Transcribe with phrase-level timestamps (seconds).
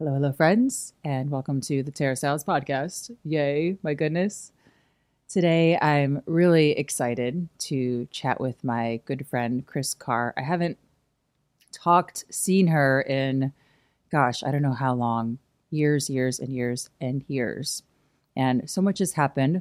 [0.00, 3.14] Hello, hello, friends, and welcome to the Tara Stiles podcast.
[3.22, 4.50] Yay, my goodness.
[5.28, 10.32] Today, I'm really excited to chat with my good friend, Kris Carr.
[10.38, 10.78] I haven't
[11.70, 13.52] talked, seen her in,
[14.10, 15.36] gosh, I don't know how long
[15.68, 17.82] years, years, and years, and years.
[18.34, 19.60] And so much has happened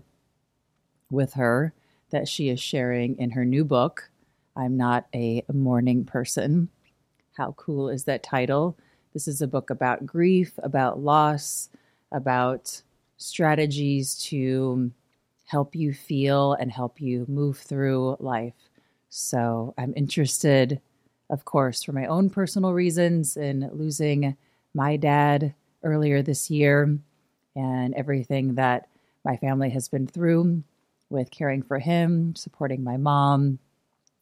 [1.12, 1.74] with her
[2.12, 4.10] that she is sharing in her new book.
[4.56, 6.70] I'm not a mourning person.
[7.36, 8.78] How cool is that title?
[9.14, 11.70] This is a book about grief, about loss,
[12.12, 12.82] about
[13.18, 14.92] strategies to
[15.46, 18.54] help you feel and help you move through life.
[19.10, 20.80] So I'm interested,
[21.30, 24.38] of course, for my own personal reasons in losing
[24.74, 26.98] my dad earlier this year
[27.56, 28.88] and everything that
[29.26, 30.64] my family has been through
[31.10, 33.58] with caring for him, supporting my mom,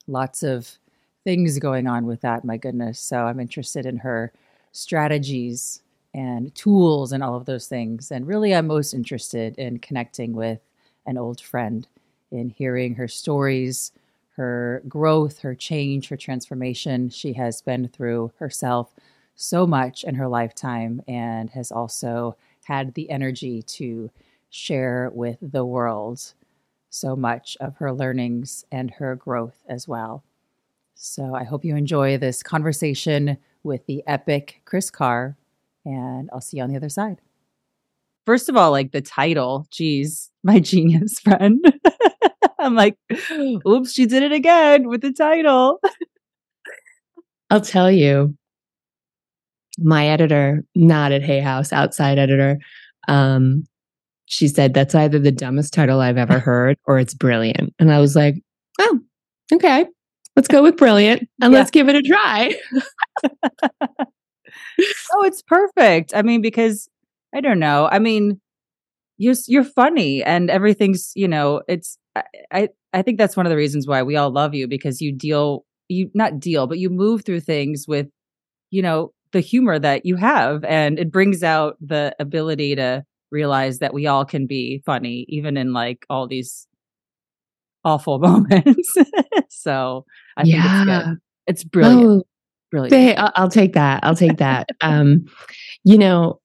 [0.07, 0.79] lots of
[1.25, 2.99] things going on with that, my goodness.
[3.01, 4.31] So I'm interested in her
[4.77, 5.81] strategies
[6.13, 8.11] and tools and all of those things.
[8.11, 10.59] And really, I'm most interested in connecting with
[11.07, 11.87] an old friend,
[12.31, 13.91] in hearing her stories,
[14.35, 17.09] her growth, her change, her transformation.
[17.09, 18.93] She has been through herself
[19.35, 24.11] so much in her lifetime and has also had the energy to
[24.49, 26.33] share with the world
[26.89, 30.23] so much of her learnings and her growth as well.
[30.93, 35.37] So I hope you enjoy this conversation with the epic Kris Carr,
[35.85, 37.21] and I'll see you on the other side.
[38.25, 41.63] First of all, like the title, geez, my genius friend.
[42.59, 42.97] I'm like,
[43.67, 45.79] oops, she did it again with the title.
[47.51, 48.35] I'll tell you,
[49.77, 52.57] my editor, not at Hay House, outside editor,
[53.07, 53.67] um,
[54.25, 57.73] she said that's either the dumbest title I've ever heard or it's brilliant.
[57.79, 58.41] And I was like,
[58.79, 58.99] oh,
[59.53, 59.85] okay
[60.37, 61.59] let's go with brilliant and yeah.
[61.59, 62.55] let's give it a try.
[63.25, 66.13] oh, it's perfect.
[66.15, 66.87] I mean, because
[67.35, 67.89] I don't know.
[67.91, 68.39] I mean,
[69.17, 71.97] you're you're funny and everything's, you know, it's
[72.53, 75.11] I I think that's one of the reasons why we all love you because you
[75.11, 78.07] deal you not deal, but you move through things with,
[78.69, 83.79] you know, the humor that you have and it brings out the ability to realize
[83.79, 86.67] that we all can be funny even in like all these
[87.83, 88.93] awful moments.
[89.49, 90.05] so
[90.37, 90.61] I yeah.
[90.61, 91.17] think it's good.
[91.47, 92.03] It's brilliant.
[92.03, 92.23] Oh,
[92.71, 92.93] brilliant.
[92.93, 94.03] Hey, I'll take that.
[94.03, 94.69] I'll take that.
[94.81, 95.25] um,
[95.83, 96.39] you know,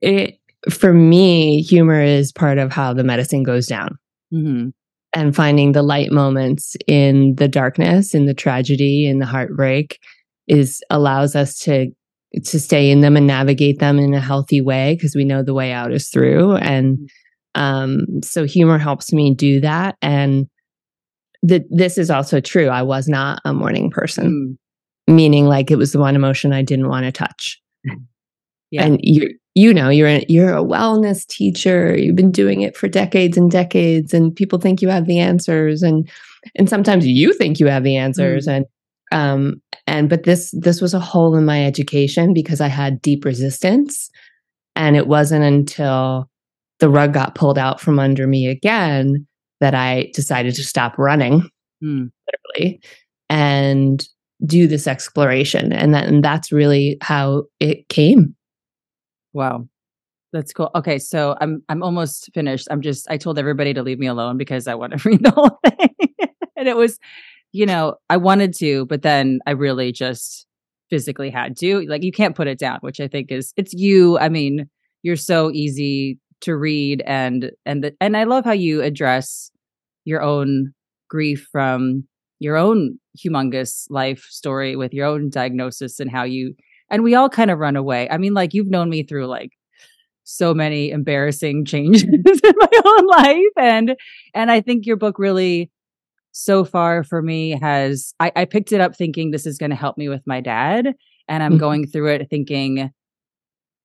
[0.00, 0.38] it
[0.70, 3.98] for me, humor is part of how the medicine goes down.
[4.32, 4.68] Mm-hmm.
[5.14, 9.98] And finding the light moments in the darkness, in the tragedy, in the heartbreak,
[10.46, 11.90] is allows us to
[12.44, 15.54] to stay in them and navigate them in a healthy way because we know the
[15.54, 16.56] way out is through.
[16.56, 17.62] And mm-hmm.
[17.62, 19.96] um, so humor helps me do that.
[20.02, 20.46] And
[21.42, 22.68] that this is also true.
[22.68, 24.58] I was not a mourning person,
[25.08, 25.14] mm.
[25.14, 27.60] meaning like it was the one emotion I didn't want to touch.
[28.70, 28.84] Yeah.
[28.84, 31.96] And you you know, you're a, you're a wellness teacher.
[31.96, 35.82] You've been doing it for decades and decades and people think you have the answers
[35.82, 36.08] and
[36.54, 38.56] and sometimes you think you have the answers mm.
[38.56, 38.66] and
[39.10, 43.24] um and but this this was a hole in my education because I had deep
[43.24, 44.10] resistance
[44.76, 46.30] and it wasn't until
[46.78, 49.26] the rug got pulled out from under me again
[49.60, 51.48] that I decided to stop running,
[51.82, 52.10] mm.
[52.56, 52.80] literally,
[53.28, 54.06] and
[54.44, 55.72] do this exploration.
[55.72, 58.36] And that and that's really how it came.
[59.32, 59.68] Wow.
[60.32, 60.70] That's cool.
[60.74, 62.68] Okay, so I'm I'm almost finished.
[62.70, 65.30] I'm just I told everybody to leave me alone because I want to read the
[65.30, 65.94] whole thing.
[66.56, 66.98] and it was,
[67.52, 70.46] you know, I wanted to, but then I really just
[70.90, 71.80] physically had to.
[71.88, 74.18] Like you can't put it down, which I think is it's you.
[74.18, 74.68] I mean,
[75.02, 79.50] you're so easy to read and and the, and I love how you address
[80.08, 80.72] your own
[81.08, 82.04] grief from
[82.38, 86.54] your own humongous life story with your own diagnosis and how you
[86.90, 88.08] and we all kind of run away.
[88.10, 89.50] I mean like you've known me through like
[90.24, 93.96] so many embarrassing changes in my own life and
[94.34, 95.70] and I think your book really
[96.32, 99.76] so far for me has I, I picked it up thinking this is going to
[99.76, 100.94] help me with my dad
[101.28, 101.60] and I'm mm-hmm.
[101.60, 102.90] going through it thinking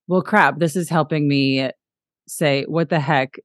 [0.07, 1.69] well crap this is helping me
[2.27, 3.35] say, what the heck?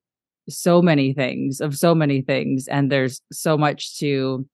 [0.49, 2.69] So many things of so many things.
[2.69, 4.47] And there's so much to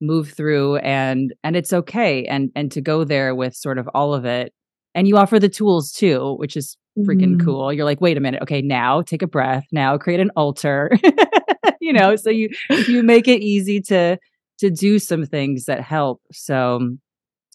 [0.00, 4.12] move through and and it's okay and and to go there with sort of all
[4.12, 4.52] of it
[4.94, 7.44] and you offer the tools too which is freaking mm.
[7.44, 10.90] cool you're like wait a minute okay now take a breath now create an altar
[11.80, 12.50] you know so you
[12.88, 14.18] you make it easy to
[14.58, 16.96] to do some things that help so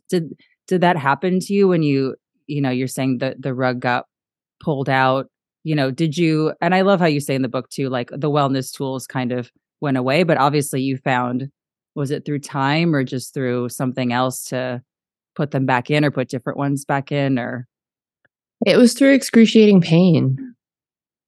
[0.10, 0.34] did
[0.68, 2.16] did that happen to you when you
[2.48, 4.06] you know you're saying that the rug got
[4.60, 5.28] pulled out
[5.63, 8.10] you know did you and i love how you say in the book too like
[8.12, 11.50] the wellness tools kind of went away but obviously you found
[11.96, 14.81] was it through time or just through something else to
[15.36, 17.68] put them back in or put different ones back in or?
[18.66, 20.54] It was through excruciating pain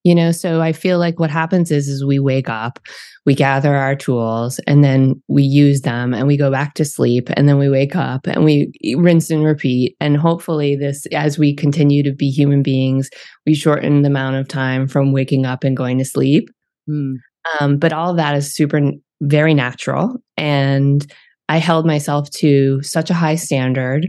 [0.03, 2.79] you know so i feel like what happens is is we wake up
[3.25, 7.29] we gather our tools and then we use them and we go back to sleep
[7.35, 11.55] and then we wake up and we rinse and repeat and hopefully this as we
[11.55, 13.09] continue to be human beings
[13.45, 16.49] we shorten the amount of time from waking up and going to sleep
[16.89, 17.15] mm.
[17.59, 18.81] um, but all of that is super
[19.21, 21.11] very natural and
[21.49, 24.07] i held myself to such a high standard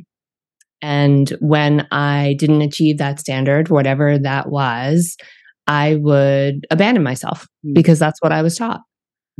[0.82, 5.16] and when i didn't achieve that standard whatever that was
[5.66, 7.74] I would abandon myself mm.
[7.74, 8.80] because that's what I was taught.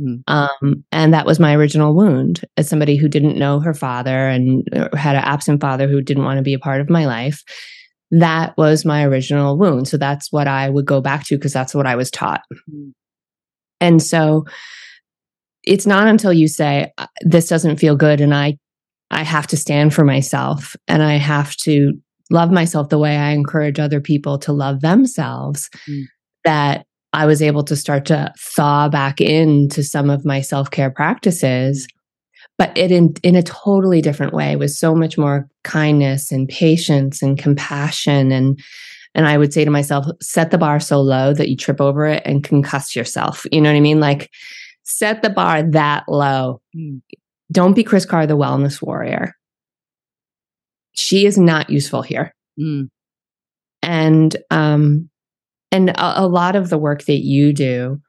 [0.01, 0.23] Mm.
[0.27, 4.67] Um, and that was my original wound as somebody who didn't know her father and
[4.73, 7.43] uh, had an absent father who didn't want to be a part of my life.
[8.11, 9.87] That was my original wound.
[9.87, 12.41] So that's what I would go back to because that's what I was taught.
[12.69, 12.91] Mm.
[13.79, 14.45] And so
[15.63, 18.57] it's not until you say, uh, this doesn't feel good and I
[19.11, 21.93] I have to stand for myself and I have to
[22.31, 26.03] love myself the way I encourage other people to love themselves mm
[26.45, 30.91] that I was able to start to thaw back into some of my self care
[30.91, 31.87] practices,
[32.57, 37.21] but it in, in a totally different way with so much more kindness and patience
[37.21, 38.31] and compassion.
[38.31, 38.59] And,
[39.13, 42.05] and I would say to myself, set the bar so low that you trip over
[42.05, 43.45] it and concuss yourself.
[43.51, 43.99] You know what I mean?
[43.99, 44.29] Like
[44.83, 46.61] set the bar that low.
[46.75, 47.01] Mm.
[47.51, 49.33] Don't be Kris Carr, the wellness warrior.
[50.93, 52.33] She is not useful here.
[52.59, 52.89] Mm.
[53.81, 55.09] And um,
[55.75, 58.01] and a, a lot of the work that you do,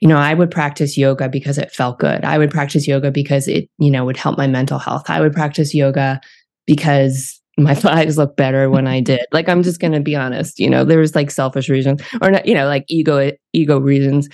[0.00, 2.24] you know, I would practice yoga because it felt good.
[2.24, 5.08] I would practice yoga because it, you know, would help my mental health.
[5.08, 6.20] I would practice yoga
[6.66, 9.24] because my thighs look better when I did.
[9.30, 12.32] Like I'm just going to be honest, you know, there was like selfish reasons or
[12.32, 14.28] not, you know, like ego ego reasons.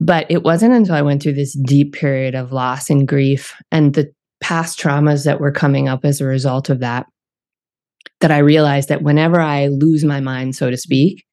[0.00, 3.94] But it wasn't until I went through this deep period of loss and grief and
[3.94, 7.06] the past traumas that were coming up as a result of that
[8.22, 11.24] that I realized that whenever I lose my mind, so to speak,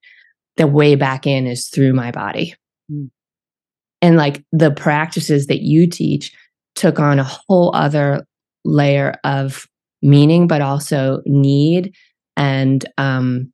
[0.60, 2.54] the way back in is through my body.
[2.92, 3.10] Mm.
[4.02, 6.34] And like the practices that you teach
[6.76, 8.26] took on a whole other
[8.66, 9.66] layer of
[10.02, 11.96] meaning, but also need
[12.36, 13.52] and um,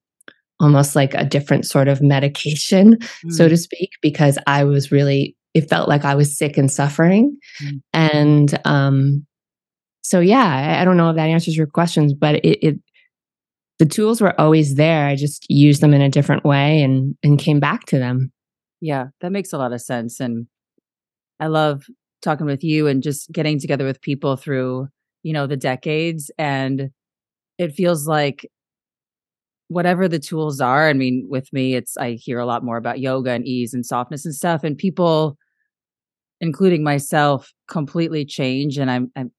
[0.60, 3.32] almost like a different sort of medication, mm.
[3.32, 7.38] so to speak, because I was really, it felt like I was sick and suffering.
[7.64, 7.82] Mm.
[7.94, 9.26] And um,
[10.02, 12.80] so, yeah, I, I, don't know if that answers your questions, but it, it
[13.80, 15.08] the tools were always there.
[15.08, 18.32] I just used them in a different way and and came back to them.
[18.82, 20.20] Yeah, that makes a lot of sense.
[20.20, 20.48] And
[21.40, 21.86] I love
[22.22, 24.88] talking with you and just getting together with people through,
[25.24, 26.32] you know, the decades.
[26.38, 26.90] And
[27.58, 28.50] it feels like
[29.68, 33.00] whatever the tools are, I mean, with me, it's I hear a lot more about
[33.00, 34.64] yoga and ease and softness and stuff.
[34.64, 35.38] And people,
[36.40, 38.78] including myself, completely change.
[38.78, 39.32] And I'm, I'm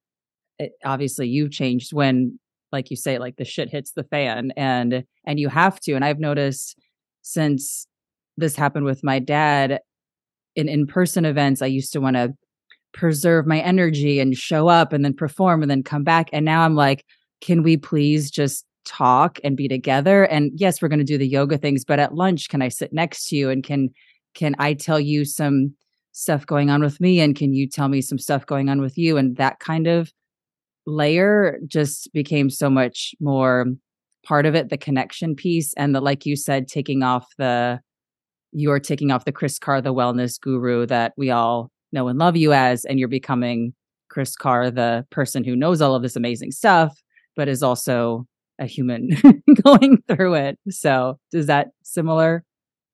[0.58, 2.38] it, obviously you've changed when
[2.72, 6.04] like you say like the shit hits the fan and and you have to and
[6.04, 6.78] i've noticed
[7.22, 7.86] since
[8.36, 9.80] this happened with my dad
[10.54, 12.32] in in-person events i used to want to
[12.92, 16.62] preserve my energy and show up and then perform and then come back and now
[16.62, 17.04] i'm like
[17.40, 20.24] can we please just talk and be together?
[20.26, 22.92] And yes we're going to do the yoga things but at lunch can i sit
[22.92, 23.90] next to you and can
[24.34, 25.74] can i tell you some
[26.16, 28.96] stuff going on with me and can you tell me some stuff going on with
[28.96, 29.18] you?
[29.18, 30.10] And that kind of
[30.86, 33.66] layer just became so much more
[34.24, 37.78] part of it the connection piece and the like you said taking off the
[38.52, 42.36] you're taking off the Kris Carr the wellness guru that we all know and love
[42.36, 43.72] you as and you're becoming
[44.10, 46.96] Kris Carr the person who knows all of this amazing stuff
[47.36, 48.26] but is also
[48.58, 49.10] a human
[49.62, 52.42] going through it so is that similar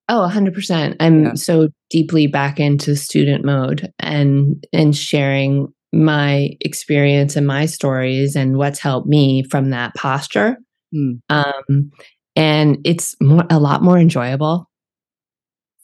[0.08, 0.96] Oh, 100%.
[1.00, 1.34] I'm yeah.
[1.34, 8.56] so deeply back into student mode and and sharing my experience and my stories and
[8.56, 10.56] what's helped me from that posture.
[10.94, 11.20] Mm.
[11.28, 11.90] Um,
[12.34, 14.68] and it's more, a lot more enjoyable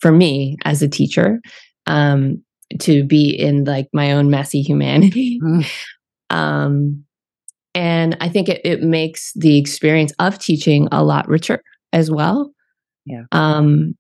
[0.01, 1.41] for me as a teacher
[1.87, 2.43] um,
[2.81, 5.41] to be in like my own messy humanity.
[5.43, 5.67] Mm.
[6.31, 7.07] Um,
[7.75, 12.53] and I think it, it makes the experience of teaching a lot richer as well.
[13.07, 13.23] Yeah.
[13.33, 13.97] Um,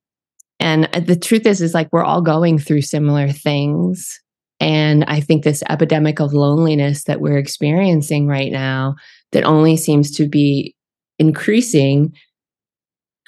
[0.60, 4.20] and uh, the truth is, is like we're all going through similar things
[4.60, 8.96] And I think this epidemic of loneliness that we're experiencing right now,
[9.32, 10.74] that only seems to be
[11.18, 12.12] increasing,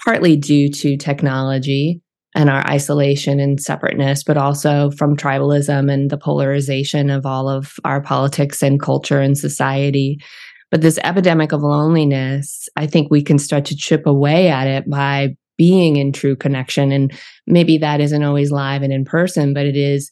[0.05, 2.01] partly due to technology
[2.35, 7.75] and our isolation and separateness, but also from tribalism and the polarization of all of
[7.85, 10.19] our politics and culture and society.
[10.71, 14.89] But this epidemic of loneliness, I think we can start to chip away at it
[14.89, 16.93] by being in true connection.
[16.93, 17.13] And
[17.47, 20.11] maybe that isn't always live and in person, but it is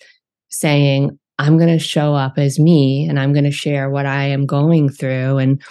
[0.51, 4.25] saying, I'm going to show up as me and I'm going to share what I
[4.25, 5.39] am going through.
[5.39, 5.63] And,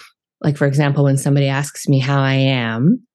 [0.41, 3.05] like, for example, when somebody asks me how I am,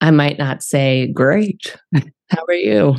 [0.00, 1.76] I might not say, Great.
[2.30, 2.96] How are you?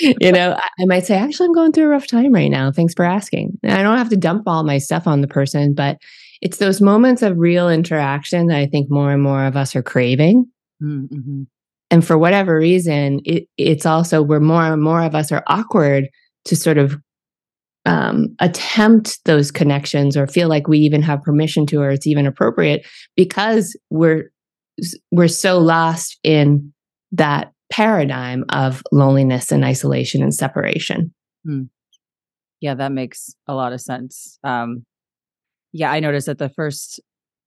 [0.00, 2.70] you know, I might say, actually, I'm going through a rough time right now.
[2.72, 3.58] Thanks for asking.
[3.62, 5.98] And I don't have to dump all my stuff on the person, but
[6.40, 9.82] it's those moments of real interaction that I think more and more of us are
[9.82, 10.46] craving.
[10.82, 11.42] Mm-hmm.
[11.90, 16.08] And for whatever reason, it, it's also where more and more of us are awkward
[16.46, 16.98] to sort of
[17.86, 22.26] um, attempt those connections or feel like we even have permission to or it's even
[22.26, 22.86] appropriate
[23.16, 24.30] because we're
[25.12, 26.72] we're so lost in
[27.12, 31.12] that paradigm of loneliness and isolation and separation.
[31.44, 31.62] Hmm.
[32.60, 34.38] Yeah, that makes a lot of sense.
[34.42, 34.84] Um,
[35.72, 37.00] yeah, I noticed that the first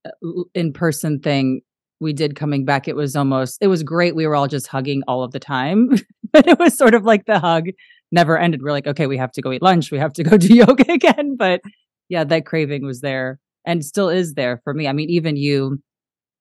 [0.06, 0.10] uh,
[0.54, 1.62] in person thing
[2.00, 4.14] we did coming back, it was almost, it was great.
[4.14, 5.90] We were all just hugging all of the time,
[6.32, 7.64] but it was sort of like the hug
[8.12, 8.62] never ended.
[8.62, 9.90] We're like, okay, we have to go eat lunch.
[9.90, 11.36] We have to go do yoga again.
[11.36, 11.60] But
[12.08, 14.88] yeah, that craving was there and still is there for me.
[14.88, 15.82] I mean, even you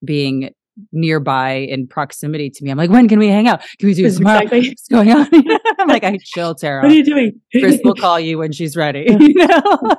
[0.04, 0.52] being
[0.92, 2.70] nearby in proximity to me.
[2.70, 3.62] I'm like, when can we hang out?
[3.80, 4.42] Can we do this tomorrow?
[4.42, 4.70] Exactly.
[4.70, 5.28] What's going on?
[5.80, 6.84] I'm like, I chill, Tara.
[6.84, 7.42] What are you doing?
[7.52, 9.06] Kris will call you when she's ready.
[9.08, 9.96] you know?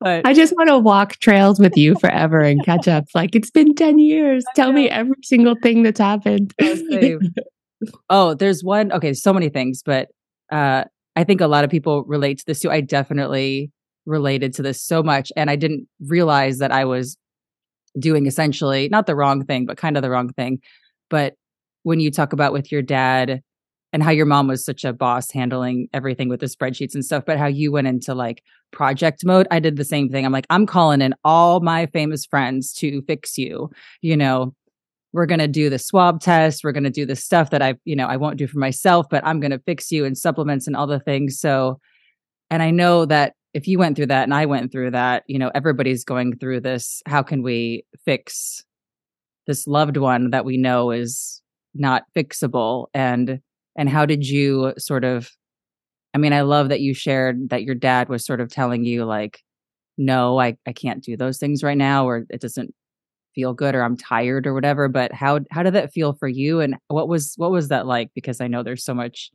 [0.00, 3.04] but I just want to walk trails with you forever and catch up.
[3.14, 4.44] Like it's been 10 years.
[4.54, 6.54] Tell me every single thing that's happened.
[8.08, 8.92] oh, there's one.
[8.92, 10.08] Okay, so many things, but
[10.50, 10.84] uh,
[11.16, 12.70] I think a lot of people relate to this too.
[12.70, 13.70] I definitely
[14.06, 15.32] related to this so much.
[15.36, 17.16] And I didn't realize that I was
[17.98, 20.60] doing essentially not the wrong thing, but kind of the wrong thing.
[21.10, 21.34] But
[21.82, 23.42] when you talk about with your dad
[23.92, 27.24] and how your mom was such a boss handling everything with the spreadsheets and stuff,
[27.26, 30.24] but how you went into like project mode, I did the same thing.
[30.24, 33.70] I'm like, I'm calling in all my famous friends to fix you.
[34.02, 34.54] You know,
[35.12, 36.62] we're going to do the swab test.
[36.62, 39.06] We're going to do the stuff that I, you know, I won't do for myself,
[39.10, 41.38] but I'm going to fix you and supplements and all the things.
[41.38, 41.80] So,
[42.50, 45.38] and I know that if you went through that and I went through that, you
[45.38, 47.02] know, everybody's going through this.
[47.06, 48.62] How can we fix
[49.46, 51.40] this loved one that we know is
[51.74, 52.88] not fixable?
[52.92, 53.40] And
[53.78, 55.30] and how did you sort of
[56.14, 59.04] I mean, I love that you shared that your dad was sort of telling you
[59.04, 59.42] like,
[59.98, 62.74] no, I, I can't do those things right now, or it doesn't
[63.36, 64.88] feel good or I'm tired or whatever.
[64.88, 66.58] But how how did that feel for you?
[66.58, 68.10] And what was what was that like?
[68.14, 69.30] Because I know there's so much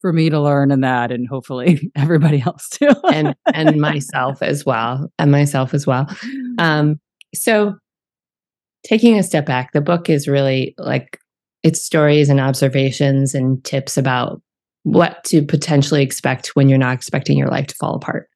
[0.00, 4.64] for me to learn in that and hopefully everybody else too and and myself as
[4.66, 6.08] well and myself as well
[6.58, 6.98] um
[7.32, 7.76] so
[8.84, 11.20] taking a step back the book is really like
[11.62, 14.42] it's stories and observations and tips about
[14.84, 18.28] what to potentially expect when you're not expecting your life to fall apart.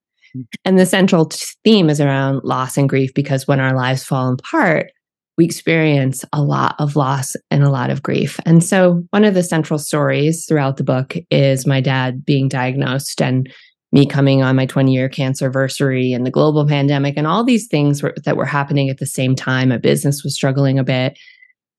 [0.64, 1.30] And the central
[1.64, 4.90] theme is around loss and grief because when our lives fall apart
[5.36, 8.40] we experience a lot of loss and a lot of grief.
[8.46, 13.20] And so, one of the central stories throughout the book is my dad being diagnosed
[13.20, 13.52] and
[13.92, 17.66] me coming on my 20 year cancer anniversary and the global pandemic and all these
[17.68, 19.70] things were, that were happening at the same time.
[19.70, 21.18] A business was struggling a bit.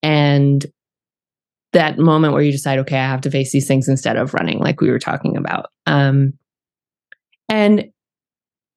[0.04, 0.66] And
[1.74, 4.60] that moment where you decide, okay, I have to face these things instead of running,
[4.60, 5.68] like we were talking about.
[5.86, 6.34] Um,
[7.50, 7.86] and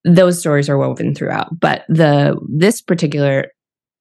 [0.05, 1.59] those stories are woven throughout.
[1.59, 3.47] But the this particular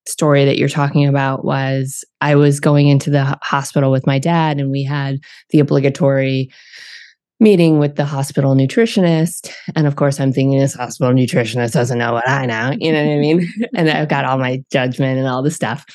[0.07, 4.59] story that you're talking about was I was going into the hospital with my dad,
[4.59, 5.19] and we had
[5.51, 6.49] the obligatory
[7.39, 9.51] meeting with the hospital nutritionist.
[9.75, 12.73] And of course, I'm thinking this hospital nutritionist doesn't know what I know.
[12.77, 13.47] You know what I mean?
[13.75, 15.85] and I've got all my judgment and all the stuff.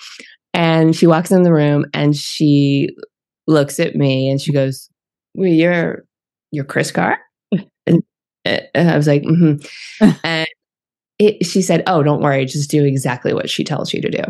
[0.52, 2.88] And she walks in the room and she
[3.46, 4.88] looks at me and she goes,
[5.34, 6.04] well, you're,
[6.50, 7.18] you're Kris Carr?
[7.86, 8.02] And,
[8.46, 10.08] I was like, mm-hmm.
[10.24, 10.48] and
[11.18, 14.22] it, she said, Oh, don't worry, just do exactly what she tells you to do.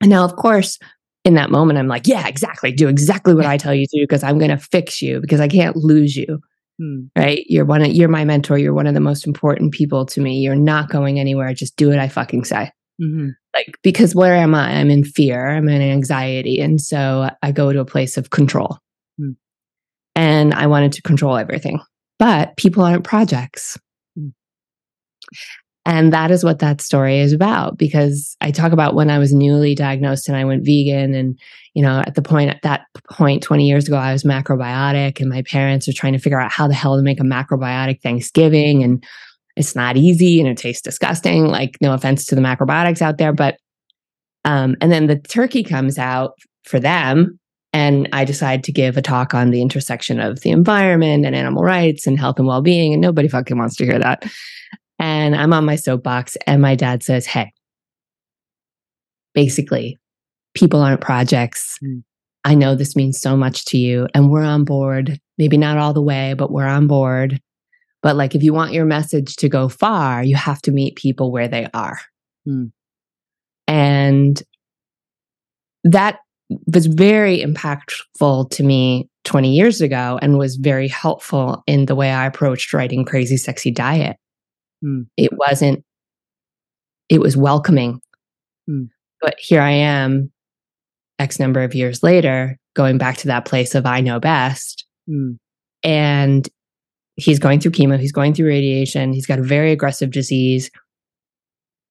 [0.00, 0.78] And now, of course,
[1.24, 2.72] in that moment, I'm like, Yeah, exactly.
[2.72, 5.48] Do exactly what I tell you to because I'm going to fix you because I
[5.48, 6.40] can't lose you.
[6.78, 7.06] Hmm.
[7.16, 7.44] Right?
[7.48, 8.58] You're one of, you're my mentor.
[8.58, 10.40] You're one of the most important people to me.
[10.40, 11.52] You're not going anywhere.
[11.54, 12.70] Just do what I fucking say.
[13.00, 13.30] Mm-hmm.
[13.54, 14.72] Like, because where am I?
[14.72, 16.60] I'm in fear, I'm in anxiety.
[16.60, 18.78] And so I go to a place of control.
[19.18, 19.32] Hmm.
[20.14, 21.80] And I wanted to control everything.
[22.18, 23.78] But people aren't projects.
[24.16, 24.28] Hmm.
[25.84, 29.32] And that is what that story is about because I talk about when I was
[29.32, 31.14] newly diagnosed and I went vegan.
[31.14, 31.38] And,
[31.74, 35.30] you know, at the point, at that point, 20 years ago, I was macrobiotic and
[35.30, 38.82] my parents are trying to figure out how the hell to make a macrobiotic Thanksgiving.
[38.82, 39.02] And
[39.56, 41.46] it's not easy and it tastes disgusting.
[41.46, 43.56] Like, no offense to the macrobiotics out there, but
[44.44, 46.32] um, and then the turkey comes out
[46.64, 47.38] for them.
[47.72, 51.62] And I decide to give a talk on the intersection of the environment and animal
[51.62, 52.92] rights and health and well being.
[52.92, 54.24] And nobody fucking wants to hear that.
[54.98, 57.52] And I'm on my soapbox, and my dad says, Hey,
[59.32, 59.96] basically,
[60.54, 61.78] people aren't projects.
[61.84, 62.02] Mm.
[62.44, 65.20] I know this means so much to you, and we're on board.
[65.36, 67.40] Maybe not all the way, but we're on board.
[68.02, 71.30] But like, if you want your message to go far, you have to meet people
[71.30, 71.98] where they are.
[72.48, 72.72] Mm.
[73.66, 74.42] And
[75.84, 76.18] that
[76.66, 82.10] was very impactful to me 20 years ago and was very helpful in the way
[82.10, 84.16] I approached writing Crazy Sexy Diet.
[84.84, 85.06] Mm.
[85.16, 85.84] It wasn't,
[87.08, 88.00] it was welcoming.
[88.68, 88.88] Mm.
[89.20, 90.32] But here I am,
[91.18, 94.86] X number of years later, going back to that place of I know best.
[95.08, 95.38] Mm.
[95.82, 96.48] And
[97.16, 100.70] he's going through chemo, he's going through radiation, he's got a very aggressive disease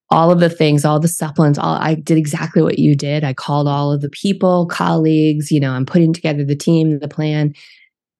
[0.09, 3.23] all of the things, all the supplements, all I did exactly what you did.
[3.23, 7.07] I called all of the people, colleagues, you know, I'm putting together the team, the
[7.07, 7.53] plan.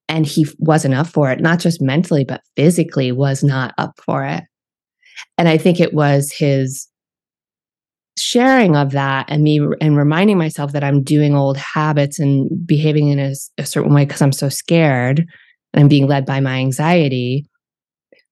[0.10, 4.24] And he wasn't up for it, not just mentally, but physically was not up for
[4.26, 4.44] it.
[5.38, 6.88] And I think it was his
[8.18, 13.10] sharing of that and me and reminding myself that I'm doing old habits and behaving
[13.10, 15.20] in a, a certain way because I'm so scared
[15.74, 17.48] and I'm being led by my anxiety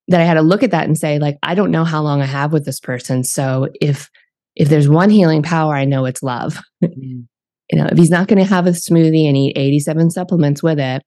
[0.07, 2.21] that I had to look at that and say, like, I don't know how long
[2.21, 3.24] I have with this person.
[3.24, 4.09] So if
[4.55, 6.62] if there's one healing power, I know it's love.
[6.83, 7.27] Mm.
[7.71, 10.79] you know, if he's not going to have a smoothie and eat 87 supplements with
[10.79, 11.03] it,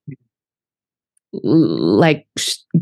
[1.31, 2.27] like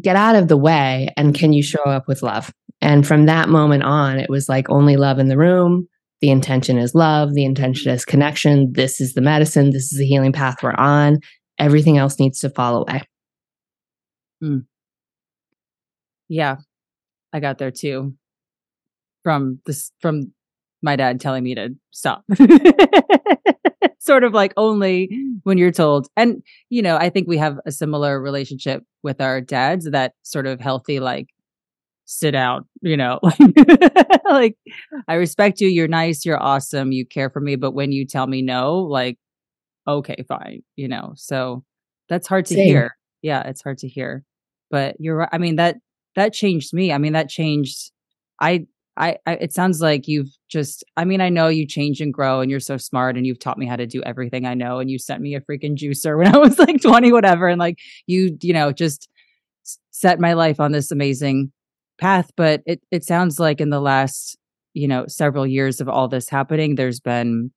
[0.01, 2.51] get out of the way and can you show up with love?
[2.81, 5.87] And from that moment on, it was like only love in the room.
[6.21, 7.33] The intention is love.
[7.33, 8.73] The intention is connection.
[8.73, 9.71] This is the medicine.
[9.71, 11.19] This is the healing path we're on.
[11.59, 13.03] Everything else needs to fall away.
[14.41, 14.59] Hmm.
[16.29, 16.57] Yeah,
[17.33, 18.15] I got there too.
[19.23, 20.33] From this, from
[20.81, 22.23] my dad telling me to stop.
[23.99, 25.39] sort of like only mm.
[25.43, 26.07] when you're told.
[26.15, 30.47] And, you know, I think we have a similar relationship with our dads, that sort
[30.47, 31.27] of healthy, like,
[32.05, 33.19] sit out, you know,
[34.29, 34.55] like,
[35.09, 35.67] I respect you.
[35.67, 36.25] You're nice.
[36.25, 36.93] You're awesome.
[36.93, 37.57] You care for me.
[37.57, 39.17] But when you tell me no, like,
[39.87, 41.63] okay, fine, you know, so
[42.09, 42.65] that's hard to Same.
[42.65, 42.97] hear.
[43.21, 44.23] Yeah, it's hard to hear.
[44.71, 45.29] But you're right.
[45.31, 45.77] I mean, that
[46.17, 46.91] that changed me.
[46.91, 47.91] I mean, that changed.
[48.41, 48.65] I,
[48.97, 52.41] I, I, it sounds like you've just, I mean, I know you change and grow
[52.41, 54.79] and you're so smart and you've taught me how to do everything I know.
[54.79, 57.47] And you sent me a freaking juicer when I was like 20, whatever.
[57.47, 57.77] And like
[58.07, 59.07] you, you know, just
[59.91, 61.51] set my life on this amazing
[61.99, 62.31] path.
[62.35, 64.37] But it, it sounds like in the last,
[64.73, 67.51] you know, several years of all this happening, there's been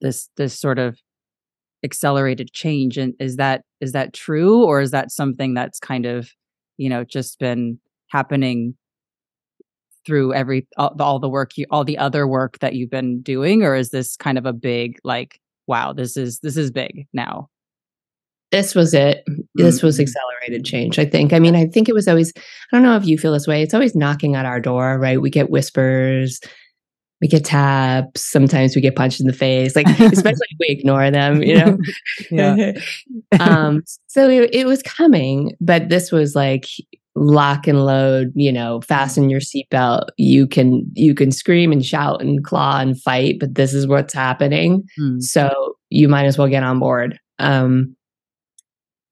[0.00, 0.98] this, this sort of
[1.84, 2.98] accelerated change.
[2.98, 4.64] And is that, is that true?
[4.64, 6.30] Or is that something that's kind of,
[6.76, 7.78] you know, just been
[8.14, 8.76] happening
[10.06, 13.64] through every all, all the work you all the other work that you've been doing
[13.64, 17.48] or is this kind of a big like wow this is this is big now?
[18.52, 19.24] This was it.
[19.56, 20.02] This was mm-hmm.
[20.02, 21.32] accelerated change i think.
[21.32, 22.42] I mean i think it was always i
[22.76, 25.20] don't know if you feel this way it's always knocking at our door right?
[25.20, 26.38] We get whispers
[27.20, 31.10] we get taps sometimes we get punched in the face like especially if we ignore
[31.10, 31.78] them you know?
[32.30, 32.72] Yeah.
[33.40, 36.66] um so it, it was coming but this was like
[37.16, 42.20] lock and load you know fasten your seatbelt you can you can scream and shout
[42.20, 45.22] and claw and fight but this is what's happening mm.
[45.22, 47.94] so you might as well get on board um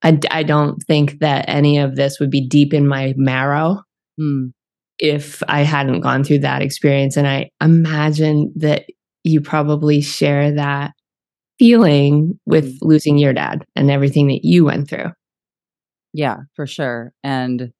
[0.03, 3.81] I, I don't think that any of this would be deep in my marrow
[4.19, 4.51] mm.
[4.99, 7.15] if I hadn't gone through that experience.
[7.15, 8.85] And I imagine that
[9.23, 10.91] you probably share that
[11.57, 12.87] feeling with hmm.
[12.87, 15.11] losing your dad and everything that you went through.
[16.11, 17.13] Yeah, for sure.
[17.23, 17.71] And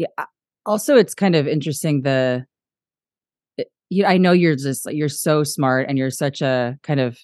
[0.00, 0.24] yeah
[0.66, 2.44] also it's kind of interesting the
[3.58, 7.18] eh, you I know you're just you're so smart and you're such a kind of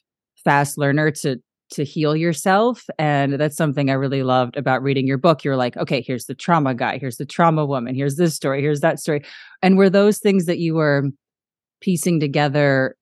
[0.44, 1.36] fast learner to
[1.70, 5.42] to heal yourself and that's something I really loved about reading your book.
[5.44, 8.80] You're like okay here's the trauma guy here's the trauma woman here's this story here's
[8.80, 9.22] that story.
[9.62, 11.04] And were those things that you were
[11.80, 12.96] piecing together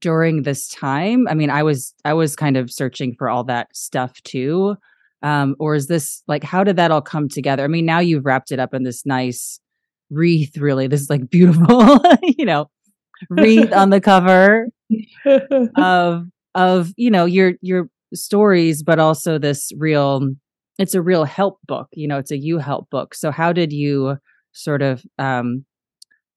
[0.00, 1.26] during this time?
[1.28, 4.76] I mean I was I was kind of searching for all that stuff too
[5.24, 7.64] um, or is this like how did that all come together?
[7.64, 9.58] I mean, now you've wrapped it up in this nice
[10.10, 10.86] wreath, really.
[10.86, 12.70] This is like beautiful, you know,
[13.30, 14.68] wreath on the cover
[15.76, 20.28] of of, you know, your your stories, but also this real
[20.78, 23.14] it's a real help book, you know, it's a you help book.
[23.14, 24.18] So how did you
[24.52, 25.64] sort of um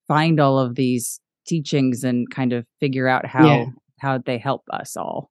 [0.08, 3.64] find all of these teachings and kind of figure out how yeah.
[4.00, 5.30] how they help us all?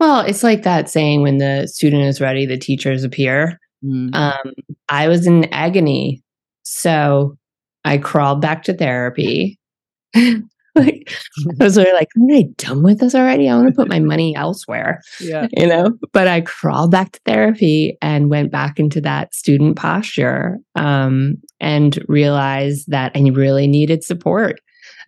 [0.00, 3.58] Well, it's like that saying when the student is ready, the teachers appear.
[3.84, 4.14] Mm.
[4.14, 4.52] Um,
[4.88, 6.22] I was in agony
[6.62, 7.36] So
[7.84, 9.58] I crawled back to therapy.
[10.76, 11.12] like
[11.60, 13.48] I was really like, am I done with this already?
[13.48, 15.00] I want to put my money elsewhere.
[15.20, 15.48] Yeah.
[15.56, 20.58] You know, but I crawled back to therapy and went back into that student posture
[20.74, 24.60] um, and realized that I really needed support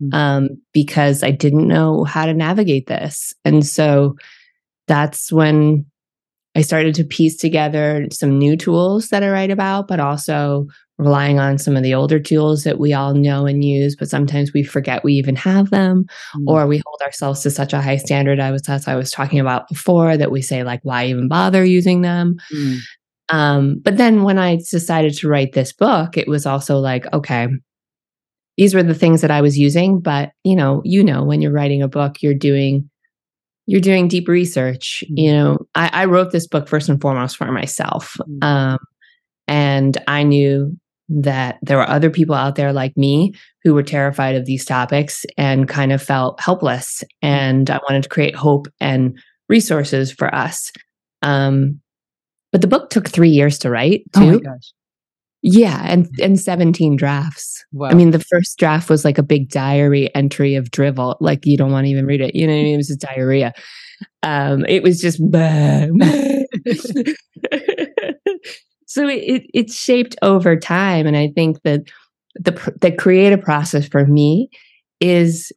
[0.03, 0.15] mm.
[0.15, 3.35] um, because I didn't know how to navigate this.
[3.45, 4.17] And so
[4.89, 5.87] that's when
[6.55, 10.67] I started to piece together some new tools that I write about, but also
[10.99, 14.53] relying on some of the older tools that we all know and use, but sometimes
[14.53, 16.45] we forget we even have them, mm.
[16.49, 18.41] or we hold ourselves to such a high standard.
[18.41, 21.65] I was as I was talking about before that we say like, why even bother
[21.65, 22.37] using them?
[22.53, 22.79] Mm.
[23.29, 27.47] Um, but then when I decided to write this book, it was also like, okay,
[28.57, 31.53] these were the things that I was using, but you know, you know, when you're
[31.53, 32.91] writing a book, you're doing
[33.69, 35.05] you're doing deep research.
[35.09, 35.35] You mm.
[35.35, 38.17] know, I, I wrote this book first and foremost for myself.
[38.27, 38.43] Mm.
[38.43, 38.79] Um,
[39.47, 40.75] and I knew
[41.11, 45.27] that there were other people out there like me who were terrified of these topics
[45.37, 47.05] and kind of felt helpless.
[47.21, 49.19] And I wanted to create hope and
[49.51, 50.73] resources for us.
[51.21, 51.79] Um,
[52.51, 54.23] but the book took three years to write, too.
[54.23, 54.73] Oh my gosh.
[55.43, 57.65] Yeah, and and 17 drafts.
[57.73, 57.89] Wow.
[57.89, 61.17] I mean, the first draft was like a big diary entry of drivel.
[61.21, 62.35] Like you don't want to even read it.
[62.35, 62.75] You know, I mean?
[62.75, 63.53] it was just diarrhea.
[64.23, 65.19] Um, it was just
[68.87, 71.83] so it, it's shaped over time and i think that
[72.35, 74.51] the the creative process for me
[75.01, 75.53] is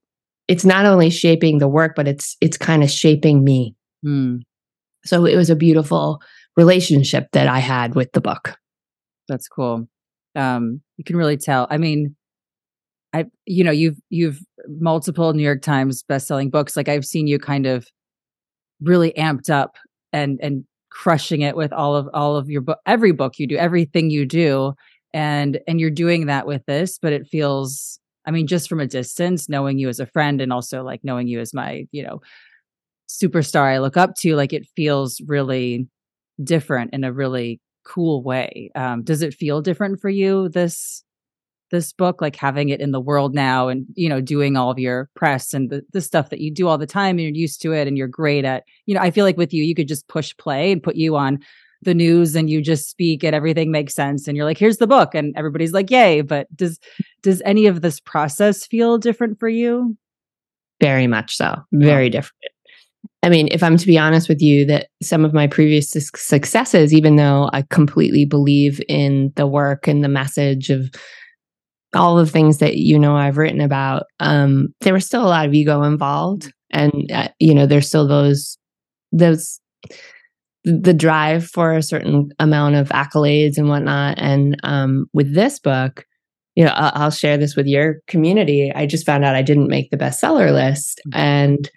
[0.47, 4.39] it's not only shaping the work but it's it's kind of shaping me mm.
[5.03, 6.21] so it was a beautiful
[6.57, 8.55] relationship that i had with the book
[9.31, 9.87] that's cool.
[10.35, 11.67] Um you can really tell.
[11.71, 12.15] I mean
[13.13, 17.39] i you know you've you've multiple new york times best-selling books like i've seen you
[17.39, 17.87] kind of
[18.81, 19.75] really amped up
[20.13, 23.57] and and crushing it with all of all of your book every book you do
[23.57, 24.73] everything you do
[25.13, 28.87] and and you're doing that with this but it feels i mean just from a
[28.87, 32.21] distance knowing you as a friend and also like knowing you as my you know
[33.09, 35.87] superstar i look up to like it feels really
[36.43, 41.03] different in a really cool way um does it feel different for you this
[41.71, 44.77] this book like having it in the world now and you know doing all of
[44.77, 47.61] your press and the, the stuff that you do all the time and you're used
[47.61, 49.87] to it and you're great at you know i feel like with you you could
[49.87, 51.39] just push play and put you on
[51.83, 54.85] the news and you just speak and everything makes sense and you're like here's the
[54.85, 56.79] book and everybody's like yay but does
[57.21, 59.97] does any of this process feel different for you?
[60.79, 61.55] Very much so.
[61.71, 62.41] Very different
[63.23, 66.93] I mean, if I'm to be honest with you, that some of my previous successes,
[66.93, 70.89] even though I completely believe in the work and the message of
[71.93, 75.45] all the things that you know I've written about, um, there was still a lot
[75.45, 78.57] of ego involved, and uh, you know there's still those
[79.11, 79.59] those
[80.63, 84.17] the drive for a certain amount of accolades and whatnot.
[84.19, 86.05] And um, with this book,
[86.55, 88.71] you know, I'll, I'll share this with your community.
[88.73, 91.17] I just found out I didn't make the bestseller list, mm.
[91.17, 91.69] and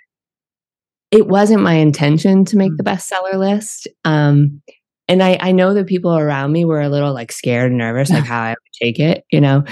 [1.15, 2.77] it wasn't my intention to make mm.
[2.77, 3.87] the bestseller list.
[4.05, 4.61] Um,
[5.07, 8.11] and I, I know that people around me were a little like scared and nervous,
[8.11, 9.63] like how I would take it, you know,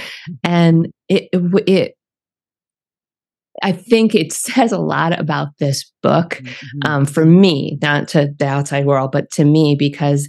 [0.45, 1.95] and it, it, it
[3.61, 6.89] I think it says a lot about this book mm-hmm.
[6.89, 10.29] um, for me, not to the outside world, but to me, because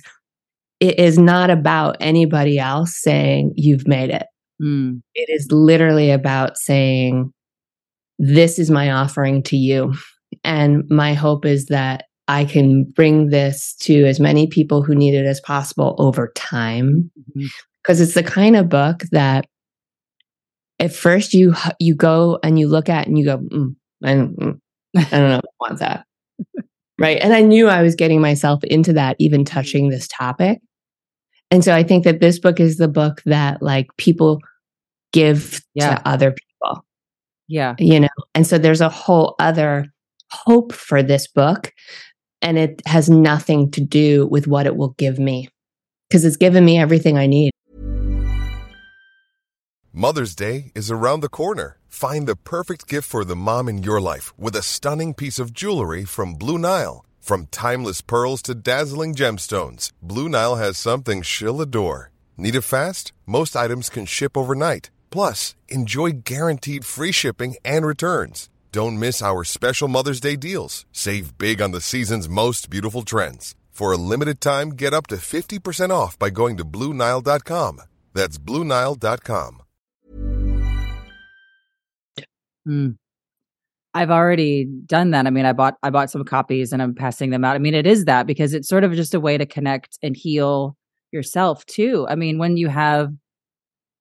[0.79, 4.25] it is not about anybody else saying you've made it.
[4.59, 5.03] Mm.
[5.13, 7.31] It is literally about saying,
[8.17, 9.93] This is my offering to you.
[10.43, 15.13] And my hope is that I can bring this to as many people who need
[15.13, 17.11] it as possible over time.
[17.35, 18.03] Because mm-hmm.
[18.03, 19.45] it's the kind of book that
[20.79, 24.37] at first you you go and you look at and you go, mm, I, don't,
[24.37, 24.59] mm,
[24.97, 26.05] I don't know, I want that.
[26.99, 27.19] right.
[27.21, 30.59] And I knew I was getting myself into that, even touching this topic.
[31.51, 34.39] And so I think that this book is the book that like people
[35.11, 35.95] give yeah.
[35.95, 36.85] to other people.
[37.47, 37.75] Yeah.
[37.77, 39.92] You know, and so there's a whole other
[40.45, 41.71] hope for this book
[42.41, 45.47] and it has nothing to do with what it will give me
[46.09, 47.51] because it's given me everything I need.
[49.93, 51.77] Mother's Day is around the corner.
[51.87, 55.53] Find the perfect gift for the mom in your life with a stunning piece of
[55.53, 57.05] jewelry from Blue Nile.
[57.21, 62.11] From timeless pearls to dazzling gemstones, Blue Nile has something she'll adore.
[62.35, 63.13] Need it fast?
[63.25, 64.89] Most items can ship overnight.
[65.11, 68.49] Plus, enjoy guaranteed free shipping and returns.
[68.73, 70.87] Don't miss our special Mother's Day deals.
[70.91, 73.53] Save big on the season's most beautiful trends.
[73.69, 77.81] For a limited time, get up to 50% off by going to Bluenile.com.
[78.15, 79.61] That's Bluenile.com.
[82.67, 82.97] Mm.
[83.93, 85.27] I've already done that.
[85.27, 87.55] I mean, I bought I bought some copies and I'm passing them out.
[87.55, 90.17] I mean, it is that because it's sort of just a way to connect and
[90.17, 90.75] heal
[91.11, 92.07] yourself too.
[92.09, 93.13] I mean, when you have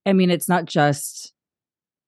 [0.07, 1.35] I mean, it's not just,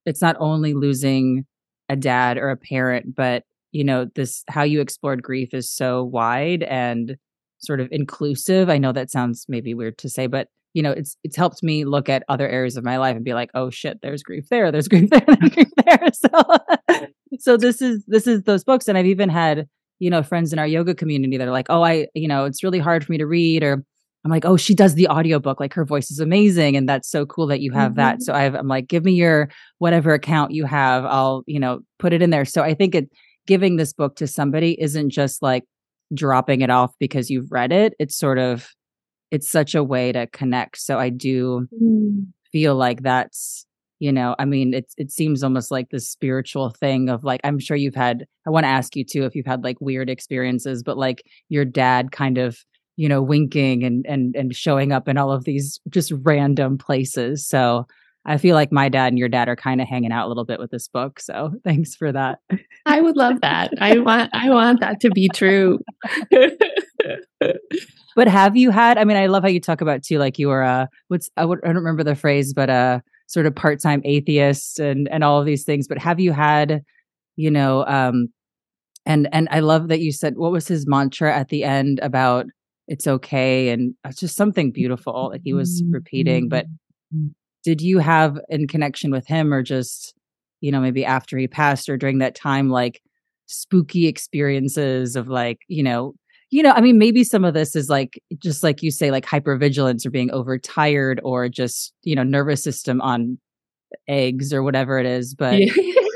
[0.06, 1.44] it's not only losing
[1.88, 6.04] a dad or a parent, but, you know, this, how you explored grief is so
[6.04, 7.16] wide and
[7.58, 8.68] sort of inclusive.
[8.68, 11.84] I know that sounds maybe weird to say, but you know, it's it's helped me
[11.84, 14.72] look at other areas of my life and be like, oh shit, there's grief there,
[14.72, 16.08] there's grief there, there's grief there.
[16.12, 17.06] So,
[17.38, 19.68] so this is this is those books, and I've even had
[20.00, 22.62] you know friends in our yoga community that are like, oh, I you know, it's
[22.62, 23.84] really hard for me to read, or
[24.24, 25.60] I'm like, oh, she does the audiobook.
[25.60, 26.76] Like her voice is amazing.
[26.76, 28.00] And that's so cool that you have mm-hmm.
[28.00, 28.22] that.
[28.22, 31.04] So I've, I'm like, give me your whatever account you have.
[31.04, 32.46] I'll, you know, put it in there.
[32.46, 33.10] So I think it
[33.46, 35.64] giving this book to somebody isn't just like
[36.14, 37.92] dropping it off because you've read it.
[37.98, 38.70] It's sort of,
[39.30, 40.78] it's such a way to connect.
[40.78, 42.24] So I do mm.
[42.50, 43.66] feel like that's,
[43.98, 47.58] you know, I mean, it's, it seems almost like this spiritual thing of like, I'm
[47.58, 50.82] sure you've had, I want to ask you too, if you've had like weird experiences,
[50.82, 52.56] but like your dad kind of,
[52.96, 57.46] you know, winking and and and showing up in all of these just random places.
[57.46, 57.86] So
[58.26, 60.44] I feel like my dad and your dad are kind of hanging out a little
[60.44, 61.20] bit with this book.
[61.20, 62.38] So thanks for that.
[62.86, 63.72] I would love that.
[63.80, 65.78] I want I want that to be true.
[68.16, 70.48] but have you had I mean I love how you talk about too like you
[70.48, 74.02] were a what's I, would, I don't remember the phrase but uh sort of part-time
[74.04, 76.82] atheist and and all of these things but have you had
[77.36, 78.28] you know um
[79.04, 82.46] and and I love that you said what was his mantra at the end about
[82.88, 86.66] it's okay and uh, it's just something mm, beautiful like he was mm, repeating but
[87.14, 87.28] mm-hmm.
[87.62, 90.14] did you have in connection with him or just
[90.60, 93.00] you know maybe after he passed or during that time like
[93.46, 96.14] spooky experiences of like you know
[96.50, 99.26] you know i mean maybe some of this is like just like you say like
[99.26, 103.38] hypervigilance or being overtired or just you know nervous system on
[104.08, 105.58] eggs or whatever it is but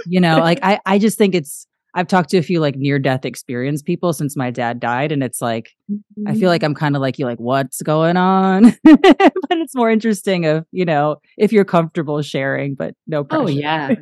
[0.06, 1.66] you know like i i just think it's
[1.98, 5.10] I've talked to a few like near death experience people since my dad died.
[5.10, 6.28] And it's like, mm-hmm.
[6.28, 6.66] I feel like mm-hmm.
[6.66, 8.72] I'm kind of like you, like, what's going on?
[8.84, 13.42] but it's more interesting of, you know, if you're comfortable sharing, but no oh, pressure.
[13.42, 13.94] Oh, yeah.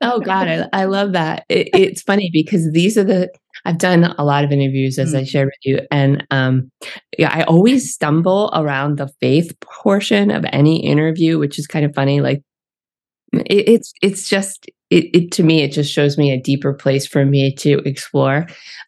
[0.00, 0.48] oh, God.
[0.48, 1.44] I, I love that.
[1.50, 3.30] It, it's funny because these are the,
[3.66, 5.18] I've done a lot of interviews as mm-hmm.
[5.18, 5.86] I shared with you.
[5.90, 6.70] And um,
[7.18, 11.94] yeah, I always stumble around the faith portion of any interview, which is kind of
[11.94, 12.22] funny.
[12.22, 12.42] Like,
[13.32, 17.06] it, it's it's just it, it, to me it just shows me a deeper place
[17.06, 18.46] for me to explore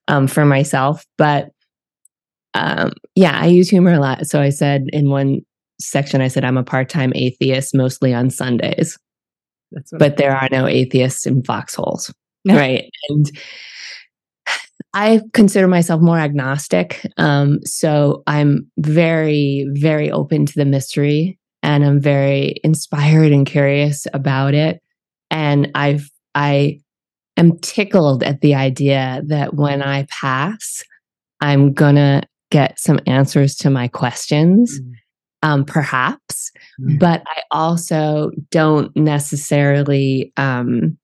[0.08, 1.04] um, for myself.
[1.18, 1.48] But
[2.54, 4.26] um, yeah i use humor a lot.
[4.26, 5.40] So i said in one
[5.80, 8.98] section i said i'm a part-time atheist mostly on sundays.
[9.98, 12.14] But there are no atheists in foxholes
[12.48, 12.90] right?
[13.08, 13.30] And
[14.92, 17.04] I consider myself more agnostic.
[17.16, 24.06] Um, so I'm very, very open to the mystery and I'm very inspired and curious
[24.12, 24.82] about it.
[25.30, 26.80] And I've, I
[27.38, 30.84] am tickled at the idea that when I pass,
[31.40, 34.92] I'm gonna get some answers to my questions, mm.
[35.42, 36.98] um, perhaps, mm.
[36.98, 40.98] but I also don't necessarily um,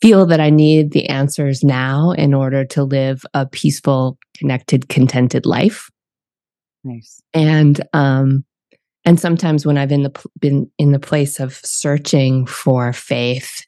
[0.00, 5.44] feel that I need the answers now in order to live a peaceful, connected, contented
[5.44, 5.90] life.
[6.84, 7.20] Nice.
[7.34, 8.44] And um,
[9.04, 13.64] and sometimes when I've in the been in the place of searching for faith,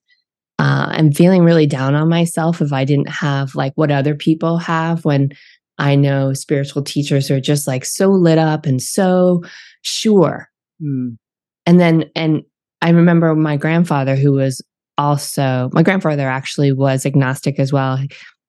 [0.59, 4.59] uh, I'm feeling really down on myself if I didn't have like what other people
[4.59, 5.05] have.
[5.05, 5.31] When
[5.79, 9.43] I know spiritual teachers are just like so lit up and so
[9.83, 10.49] sure.
[10.83, 11.19] Mm.
[11.67, 12.43] And then, and
[12.81, 14.63] I remember my grandfather, who was
[14.97, 17.99] also my grandfather, actually was agnostic as well.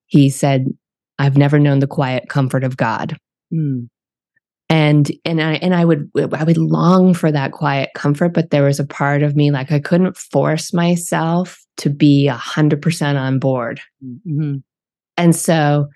[0.05, 0.67] He said,
[1.19, 3.17] "I've never known the quiet comfort of God."
[3.53, 3.89] Mm
[4.69, 8.63] and and I and I would I would long for that quiet comfort, but there
[8.63, 13.17] was a part of me like I couldn't force myself to be a hundred percent
[13.17, 14.57] on board, mm-hmm.
[15.15, 15.87] and so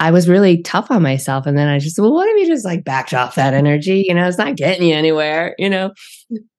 [0.00, 1.46] I was really tough on myself.
[1.46, 4.04] And then I just said, well, what if you just like backed off that energy?
[4.06, 5.54] You know, it's not getting you anywhere.
[5.58, 5.92] You know,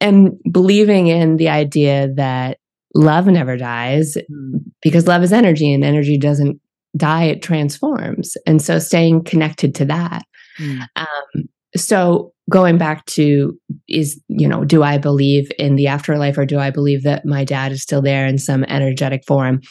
[0.02, 2.58] and believing in the idea that
[2.96, 4.60] love never dies mm.
[4.82, 6.60] because love is energy, and energy doesn't
[6.98, 8.36] die; it transforms.
[8.48, 10.24] And so, staying connected to that.
[10.60, 10.88] Mm.
[10.96, 16.46] Um, so going back to is you know do i believe in the afterlife or
[16.46, 19.62] do i believe that my dad is still there in some energetic form?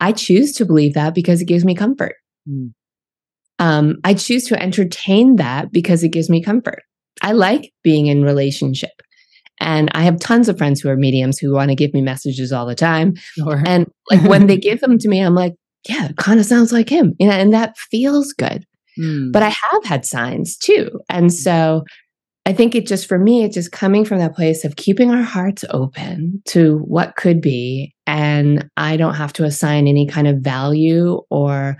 [0.00, 2.14] I choose to believe that because it gives me comfort.
[2.48, 2.72] Mm.
[3.58, 6.82] um, i choose to entertain that because it gives me comfort.
[7.20, 8.90] I like being in relationship.
[9.60, 12.52] And i have tons of friends who are mediums who want to give me messages
[12.52, 13.14] all the time.
[13.38, 13.62] Sure.
[13.66, 15.54] and like when they give them to me i'm like
[15.88, 17.14] yeah it kind of sounds like him.
[17.18, 18.66] You know, and that feels good
[18.98, 19.32] Mm.
[19.32, 21.00] But I have had signs too.
[21.08, 21.84] And so
[22.44, 25.22] I think it just, for me, it's just coming from that place of keeping our
[25.22, 27.94] hearts open to what could be.
[28.06, 31.76] And I don't have to assign any kind of value or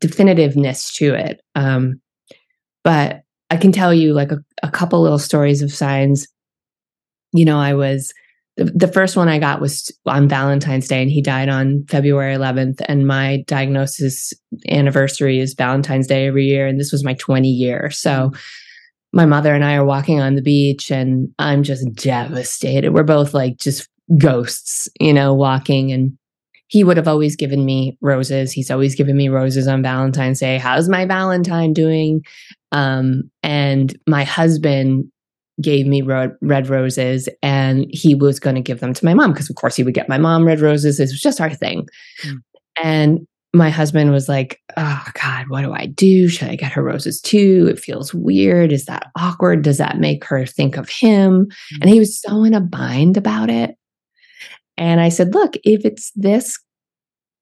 [0.00, 1.40] definitiveness to it.
[1.54, 2.00] Um,
[2.82, 3.20] but
[3.50, 6.26] I can tell you like a, a couple little stories of signs.
[7.32, 8.12] You know, I was
[8.56, 12.80] the, first one I got was on Valentine's Day, and he died on February 11th.
[12.86, 14.32] And my diagnosis
[14.68, 17.90] anniversary is Valentine's Day every year, and this was my 20 year.
[17.90, 18.32] So
[19.12, 22.92] my mother and I are walking on the beach, and I'm just devastated.
[22.92, 26.18] We're both like just ghosts, you know, walking and
[26.70, 28.52] he would have always given me roses.
[28.52, 30.56] He's always given me roses on Valentine's Day.
[30.56, 32.22] How's my Valentine doing?
[32.70, 35.10] Um, and my husband
[35.60, 39.32] gave me ro- red roses and he was going to give them to my mom
[39.32, 41.00] because of course he would get my mom red roses.
[41.00, 41.86] It was just our thing.
[42.24, 42.36] Mm.
[42.82, 46.28] And my husband was like, Oh God, what do I do?
[46.28, 47.68] Should I get her roses too?
[47.70, 48.72] It feels weird.
[48.72, 49.62] Is that awkward?
[49.62, 51.46] Does that make her think of him?
[51.46, 51.78] Mm.
[51.80, 53.76] And he was so in a bind about it.
[54.76, 56.58] And I said, look, if it's this,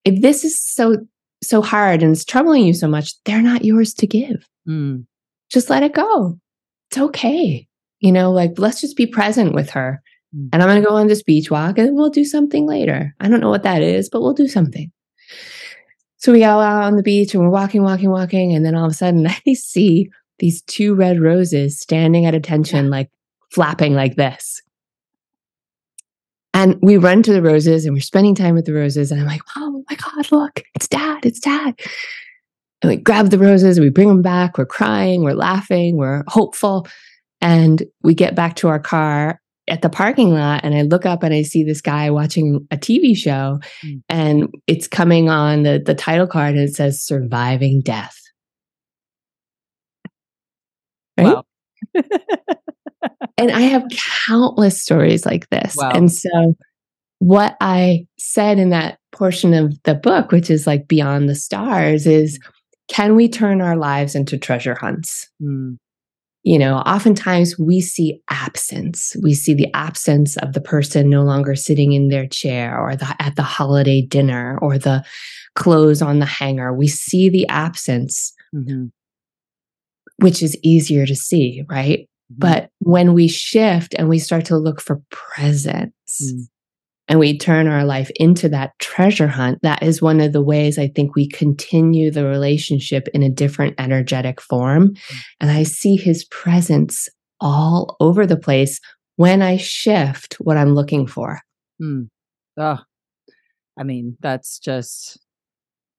[0.04, 0.96] if this is so,
[1.42, 4.48] so hard and it's troubling you so much, they're not yours to give.
[4.68, 5.06] Mm.
[5.50, 6.38] Just let it go.
[6.90, 7.67] It's okay.
[8.00, 10.02] You know, like let's just be present with her.
[10.34, 10.50] Mm.
[10.52, 13.14] And I'm going to go on this beach walk and we'll do something later.
[13.20, 14.92] I don't know what that is, but we'll do something.
[16.18, 18.52] So we go out on the beach and we're walking, walking, walking.
[18.52, 22.86] And then all of a sudden I see these two red roses standing at attention,
[22.86, 22.90] yeah.
[22.90, 23.10] like
[23.50, 24.62] flapping like this.
[26.54, 29.12] And we run to the roses and we're spending time with the roses.
[29.12, 31.78] And I'm like, oh my God, look, it's dad, it's dad.
[32.82, 36.86] And we grab the roses, we bring them back, we're crying, we're laughing, we're hopeful.
[37.40, 41.22] And we get back to our car at the parking lot and I look up
[41.22, 44.02] and I see this guy watching a TV show mm.
[44.08, 48.16] and it's coming on the, the title card and it says surviving death.
[51.18, 51.34] Right?
[51.34, 51.44] Wow.
[53.36, 53.84] and I have
[54.26, 55.74] countless stories like this.
[55.76, 55.90] Wow.
[55.90, 56.54] And so,
[57.20, 62.06] what I said in that portion of the book, which is like Beyond the Stars,
[62.06, 62.38] is
[62.88, 65.28] can we turn our lives into treasure hunts?
[65.42, 65.78] Mm.
[66.44, 69.16] You know, oftentimes we see absence.
[69.22, 73.14] We see the absence of the person no longer sitting in their chair or the,
[73.18, 75.04] at the holiday dinner or the
[75.56, 76.72] clothes on the hanger.
[76.72, 78.86] We see the absence, mm-hmm.
[80.18, 82.00] which is easier to see, right?
[82.32, 82.38] Mm-hmm.
[82.38, 86.46] But when we shift and we start to look for presence mm.
[87.08, 90.78] And we turn our life into that treasure hunt, that is one of the ways
[90.78, 94.90] I think we continue the relationship in a different energetic form.
[94.90, 95.16] Mm.
[95.40, 97.08] And I see his presence
[97.40, 98.80] all over the place
[99.16, 101.40] when I shift what I'm looking for.
[101.80, 102.08] Mm.
[102.56, 102.78] Oh,
[103.78, 105.18] I mean, that's just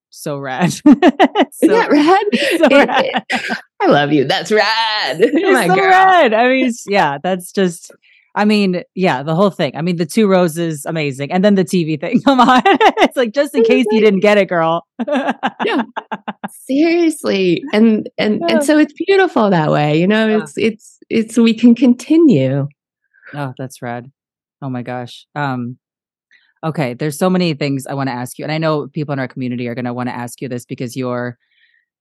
[0.09, 0.71] so rad.
[0.73, 2.25] so, Is that rad?
[2.59, 3.23] So rad.
[3.81, 4.25] I love you.
[4.25, 5.21] That's rad.
[5.21, 6.33] Oh my so rad.
[6.33, 7.91] I mean, yeah, that's just.
[8.35, 9.75] I mean, yeah, the whole thing.
[9.75, 12.21] I mean, the two roses, amazing, and then the TV thing.
[12.25, 14.85] Come on, it's like just in case you didn't get it, girl.
[15.65, 15.83] yeah,
[16.49, 19.99] seriously, and and and so it's beautiful that way.
[19.99, 20.37] You know, yeah.
[20.37, 22.67] it's it's it's we can continue.
[23.33, 24.11] Oh, that's rad.
[24.61, 25.25] Oh my gosh.
[25.35, 25.77] Um,
[26.61, 28.43] Okay, there's so many things I want to ask you.
[28.43, 30.65] And I know people in our community are going to want to ask you this
[30.65, 31.37] because you're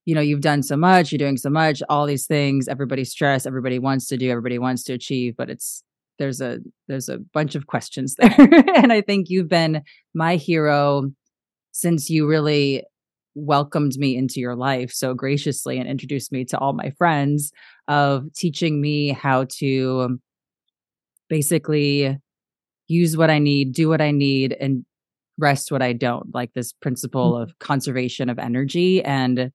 [0.05, 3.45] you know, you've done so much, you're doing so much, all these things, everybody's stressed,
[3.45, 5.83] everybody wants to do, everybody wants to achieve, but it's
[6.19, 8.35] there's a there's a bunch of questions there.
[8.75, 9.81] and I think you've been
[10.13, 11.09] my hero
[11.71, 12.83] since you really
[13.35, 17.51] welcomed me into your life so graciously and introduced me to all my friends
[17.87, 20.19] of teaching me how to
[21.29, 22.17] basically
[22.87, 24.83] use what I need, do what I need, and
[25.37, 26.33] rest what I don't.
[26.33, 27.43] Like this principle mm-hmm.
[27.43, 29.03] of conservation of energy.
[29.03, 29.51] And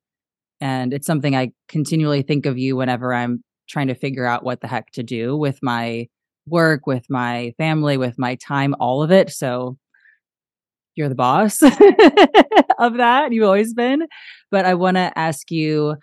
[0.61, 4.61] and it's something I continually think of you whenever I'm trying to figure out what
[4.61, 6.07] the heck to do with my
[6.47, 9.31] work, with my family, with my time, all of it.
[9.31, 9.77] So
[10.95, 11.63] you're the boss
[12.79, 13.33] of that.
[13.33, 14.07] You've always been.
[14.51, 15.97] But I want to ask you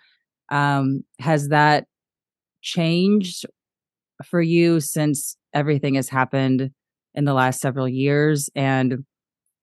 [0.50, 1.86] um, has that
[2.60, 3.46] changed
[4.24, 6.70] for you since everything has happened
[7.14, 9.04] in the last several years and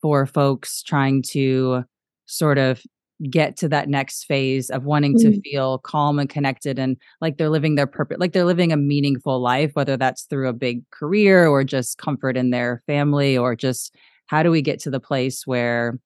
[0.02, 1.84] for folks trying to
[2.26, 2.82] sort of
[3.30, 5.32] get to that next phase of wanting mm-hmm.
[5.32, 8.78] to feel calm and connected and like they're living their purpose like they're living a
[8.78, 13.56] meaningful life whether that's through a big career or just comfort in their family or
[13.56, 13.96] just
[14.28, 16.00] how do we get to the place where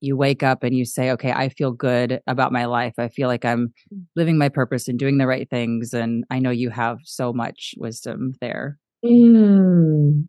[0.00, 3.28] you wake up and you say okay i feel good about my life i feel
[3.28, 4.02] like i'm mm.
[4.16, 7.74] living my purpose and doing the right things and i know you have so much
[7.78, 10.26] wisdom there mm.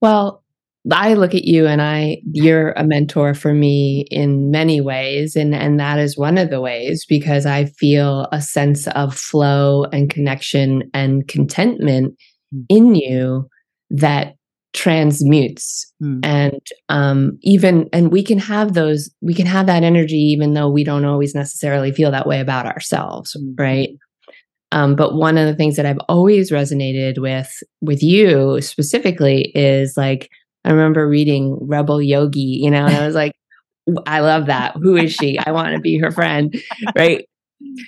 [0.00, 0.42] Well,
[0.90, 5.54] I look at you and I you're a mentor for me in many ways and
[5.54, 10.08] and that is one of the ways because I feel a sense of flow and
[10.08, 12.16] connection and contentment
[12.54, 12.64] mm.
[12.68, 13.48] in you
[13.90, 14.36] that
[14.72, 16.20] transmutes mm.
[16.24, 20.70] and um even and we can have those we can have that energy even though
[20.70, 23.54] we don't always necessarily feel that way about ourselves mm.
[23.58, 23.90] right
[24.72, 27.50] Um, but one of the things that I've always resonated with
[27.80, 30.30] with you specifically is like
[30.64, 33.32] I remember reading Rebel Yogi, you know, and I was like,
[34.06, 34.76] I love that.
[34.76, 35.38] Who is she?
[35.38, 36.54] I want to be her friend,
[36.96, 37.24] right?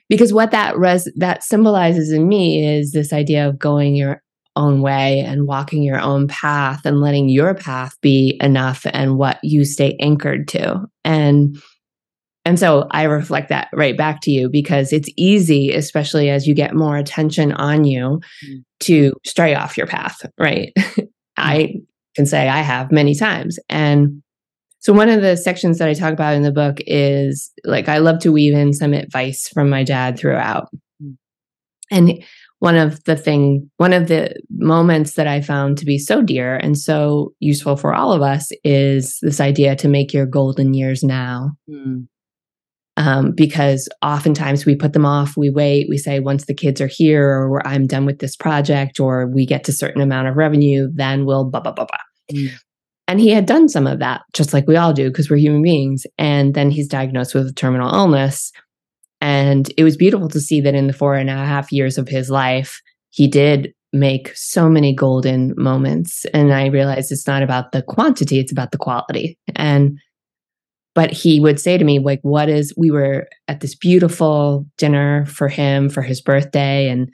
[0.08, 4.22] Because what that res that symbolizes in me is this idea of going your
[4.56, 9.38] own way and walking your own path and letting your path be enough and what
[9.42, 10.84] you stay anchored to.
[11.04, 11.56] And
[12.44, 16.54] and so I reflect that right back to you because it's easy, especially as you
[16.54, 18.64] get more attention on you, mm.
[18.80, 20.72] to stray off your path, right?
[20.76, 21.08] Mm.
[21.36, 21.76] I
[22.14, 23.58] can say I have many times.
[23.68, 24.22] And
[24.80, 27.98] so one of the sections that I talk about in the book is like I
[27.98, 30.68] love to weave in some advice from my dad throughout.
[31.02, 31.16] Mm.
[31.90, 32.24] And
[32.62, 36.56] one of the thing one of the moments that i found to be so dear
[36.58, 41.02] and so useful for all of us is this idea to make your golden years
[41.02, 42.06] now mm.
[42.96, 46.90] Um, because oftentimes we put them off we wait we say once the kids are
[46.90, 50.88] here or i'm done with this project or we get to certain amount of revenue
[50.92, 52.50] then we'll blah blah blah blah mm.
[53.08, 55.62] and he had done some of that just like we all do because we're human
[55.62, 58.52] beings and then he's diagnosed with a terminal illness
[59.22, 62.08] and it was beautiful to see that in the four and a half years of
[62.08, 66.24] his life, he did make so many golden moments.
[66.34, 69.38] And I realized it's not about the quantity, it's about the quality.
[69.54, 69.96] And
[70.94, 75.24] but he would say to me, like, what is we were at this beautiful dinner
[75.26, 77.10] for him for his birthday and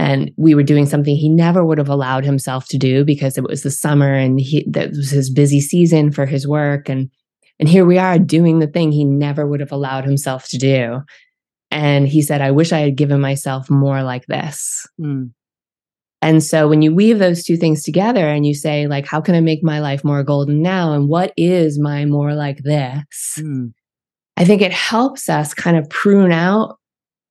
[0.00, 3.42] and we were doing something he never would have allowed himself to do because it
[3.42, 7.10] was the summer and he that was his busy season for his work and
[7.58, 11.02] and here we are doing the thing he never would have allowed himself to do
[11.70, 14.86] and he said, I wish I had given myself more like this.
[15.00, 15.32] Mm.
[16.20, 19.34] And so when you weave those two things together and you say, like, how can
[19.34, 20.92] I make my life more golden now?
[20.92, 23.38] And what is my more like this?
[23.38, 23.72] Mm.
[24.36, 26.78] I think it helps us kind of prune out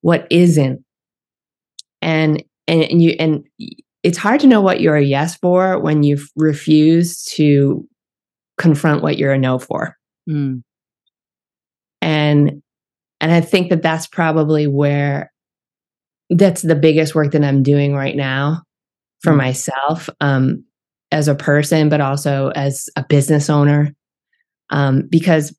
[0.01, 0.83] what isn't.
[2.01, 3.45] And and, and you and
[4.03, 7.85] it's hard to know what you're a yes for when you refuse to
[8.57, 9.97] confront what you're a no for.
[10.29, 10.63] Mm.
[12.01, 12.61] And
[13.19, 15.31] and I think that that's probably where
[16.29, 18.63] that's the biggest work that I'm doing right now
[19.21, 19.37] for mm-hmm.
[19.37, 20.63] myself um,
[21.11, 23.93] as a person, but also as a business owner.
[24.69, 25.55] Um, because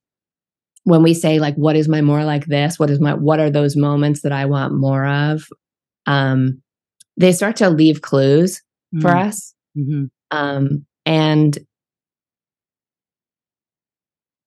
[0.84, 2.78] when we say like, what is my more like this?
[2.78, 5.44] What is my, what are those moments that I want more of?
[6.06, 6.62] Um,
[7.16, 8.62] they start to leave clues
[8.94, 9.00] mm-hmm.
[9.00, 9.54] for us.
[9.76, 10.04] Mm-hmm.
[10.30, 11.58] Um, and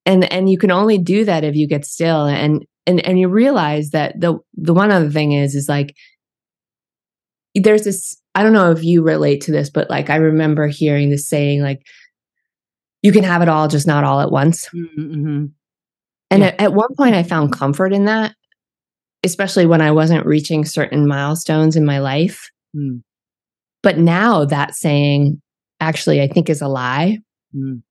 [0.05, 3.27] and and you can only do that if you get still and and and you
[3.27, 5.95] realize that the the one other thing is is like
[7.55, 11.09] there's this i don't know if you relate to this but like i remember hearing
[11.09, 11.85] this saying like
[13.01, 15.01] you can have it all just not all at once mm-hmm.
[15.01, 15.45] mm-hmm.
[16.29, 16.47] and yeah.
[16.47, 18.35] at, at, one point i found comfort in that
[19.23, 23.01] especially when i wasn't reaching certain milestones in my life mm.
[23.83, 25.41] but now that saying
[25.79, 27.17] actually i think is a lie
[27.55, 27.81] mm.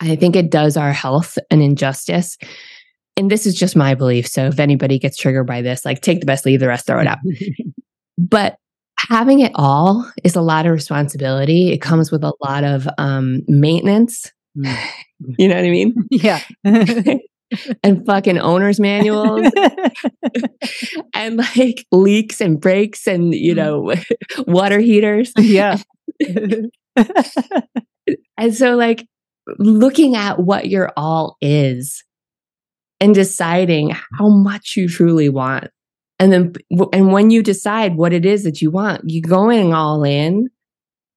[0.00, 2.36] i think it does our health an injustice
[3.16, 4.26] and this is just my belief.
[4.26, 7.00] So if anybody gets triggered by this, like take the best, leave the rest, throw
[7.00, 7.18] it out.
[8.18, 8.56] but
[8.98, 11.72] having it all is a lot of responsibility.
[11.72, 14.32] It comes with a lot of um, maintenance.
[14.56, 14.76] Mm.
[15.38, 15.94] you know what I mean?
[16.10, 16.40] Yeah.
[17.84, 19.48] and fucking owner's manuals
[21.14, 23.56] and like leaks and breaks and, you mm.
[23.56, 23.94] know,
[24.46, 25.32] water heaters.
[25.38, 25.78] Yeah.
[28.36, 29.06] and so, like,
[29.58, 32.02] looking at what your all is
[33.00, 35.68] and deciding how much you truly want.
[36.18, 36.52] And then,
[36.92, 40.48] and when you decide what it is that you want, you going all in,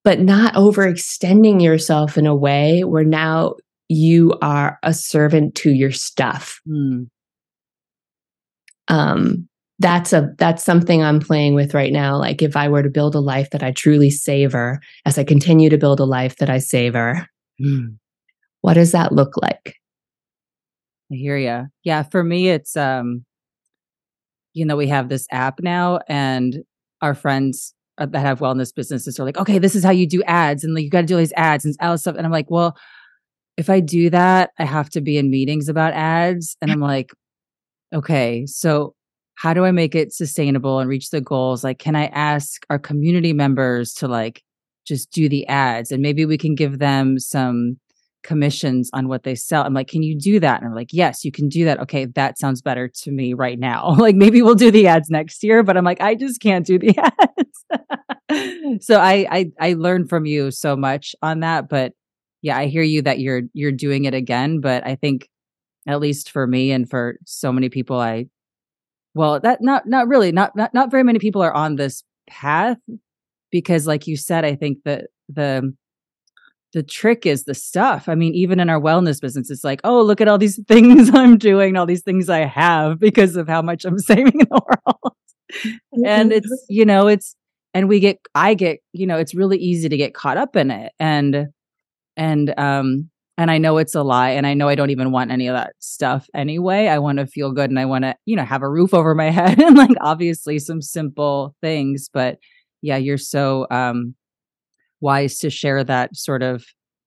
[0.03, 3.55] but not overextending yourself in a way where now
[3.87, 6.59] you are a servant to your stuff.
[6.67, 7.07] Mm.
[8.87, 9.47] Um,
[9.79, 12.17] that's a that's something I'm playing with right now.
[12.17, 15.69] Like if I were to build a life that I truly savor, as I continue
[15.69, 17.27] to build a life that I savor,
[17.61, 17.97] mm.
[18.61, 19.75] what does that look like?
[21.11, 21.67] I hear you.
[21.83, 23.25] Yeah, for me, it's um,
[24.53, 26.63] you know, we have this app now, and
[27.01, 30.23] our friends uh, that have wellness businesses are like, okay, this is how you do
[30.23, 32.15] ads, and like you got to do all these ads and all this stuff.
[32.15, 32.77] And I'm like, well,
[33.57, 37.11] if I do that, I have to be in meetings about ads, and I'm like,
[37.93, 38.95] okay, so
[39.35, 41.63] how do I make it sustainable and reach the goals?
[41.63, 44.43] Like, can I ask our community members to like
[44.85, 47.79] just do the ads, and maybe we can give them some
[48.23, 49.63] commissions on what they sell.
[49.63, 50.59] I'm like, can you do that?
[50.59, 51.79] And I'm like, yes, you can do that.
[51.79, 53.91] Okay, that sounds better to me right now.
[53.97, 56.77] like maybe we'll do the ads next year, but I'm like, I just can't do
[56.77, 56.95] the
[58.29, 58.85] ads.
[58.85, 61.69] so I, I I learned from you so much on that.
[61.69, 61.93] But
[62.41, 64.59] yeah, I hear you that you're you're doing it again.
[64.59, 65.29] But I think
[65.87, 68.25] at least for me and for so many people I
[69.15, 72.77] well, that not not really not not not very many people are on this path
[73.51, 75.73] because like you said, I think that the
[76.73, 78.07] the trick is the stuff.
[78.07, 81.09] I mean, even in our wellness business, it's like, oh, look at all these things
[81.13, 84.61] I'm doing, all these things I have because of how much I'm saving in the
[84.65, 85.15] world.
[86.05, 87.35] and it's, you know, it's,
[87.73, 90.71] and we get, I get, you know, it's really easy to get caught up in
[90.71, 90.91] it.
[90.99, 91.47] And,
[92.17, 94.31] and, um, and I know it's a lie.
[94.31, 96.87] And I know I don't even want any of that stuff anyway.
[96.87, 99.15] I want to feel good and I want to, you know, have a roof over
[99.15, 102.09] my head and like obviously some simple things.
[102.11, 102.37] But
[102.81, 104.15] yeah, you're so, um,
[105.01, 106.65] wise to share that sort of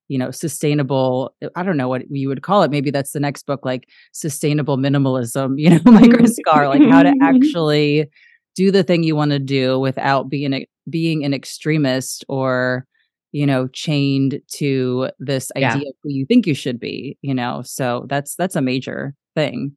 [0.09, 3.21] you know sustainable uh, i don't know what you would call it maybe that's the
[3.21, 7.23] next book like sustainable minimalism you know like kris carr like how to mm-hmm.
[7.23, 8.09] actually
[8.55, 12.87] do the thing you want to do without being a, being an extremist or
[13.33, 15.89] you know chained to this idea yeah.
[15.89, 19.75] of who you think you should be you know so that's that's a major thing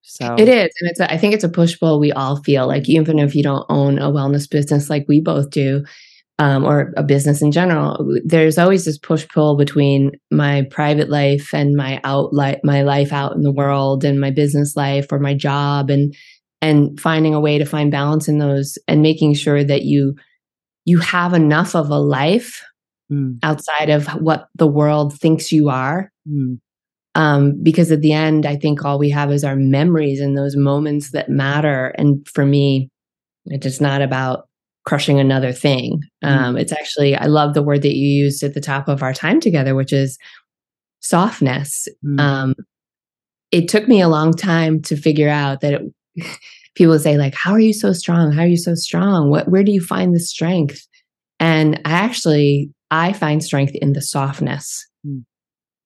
[0.00, 2.66] so it is and it's a, i think it's a push pull we all feel
[2.66, 5.84] like even if you don't own a wellness business like we both do
[6.38, 11.52] um, or a business in general, there's always this push pull between my private life
[11.52, 15.18] and my out li- my life out in the world and my business life or
[15.18, 16.14] my job and
[16.60, 20.14] and finding a way to find balance in those and making sure that you
[20.84, 22.64] you have enough of a life
[23.12, 23.38] mm.
[23.42, 26.10] outside of what the world thinks you are.
[26.28, 26.60] Mm.
[27.14, 30.56] Um, because at the end, I think all we have is our memories and those
[30.56, 31.88] moments that matter.
[31.98, 32.90] And for me,
[33.46, 34.47] it's just not about
[34.88, 36.02] crushing another thing.
[36.24, 36.28] Mm.
[36.28, 39.12] Um, it's actually, I love the word that you used at the top of our
[39.12, 40.18] time together, which is
[41.00, 41.86] softness.
[42.02, 42.18] Mm.
[42.18, 42.54] Um,
[43.52, 45.82] it took me a long time to figure out that it,
[46.74, 48.32] people say like, "How are you so strong?
[48.32, 49.30] How are you so strong?
[49.30, 49.48] What?
[49.48, 50.86] Where do you find the strength?"
[51.38, 55.22] And I actually, I find strength in the softness, mm.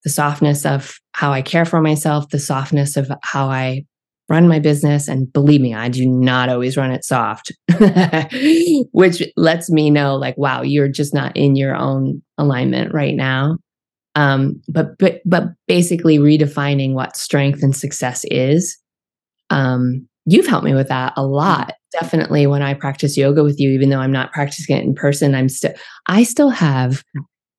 [0.05, 3.85] the softness of how I care for myself, the softness of how I
[4.29, 5.09] run my business.
[5.09, 7.53] And believe me, I do not always run it soft,
[8.93, 13.59] which lets me know like, wow, you're just not in your own alignment right now.
[14.15, 18.79] Um, but but but basically redefining what strength and success is.
[19.51, 21.75] Um, you've helped me with that a lot.
[21.93, 25.35] Definitely when I practice yoga with you, even though I'm not practicing it in person,
[25.35, 25.73] I'm still
[26.07, 27.03] I still have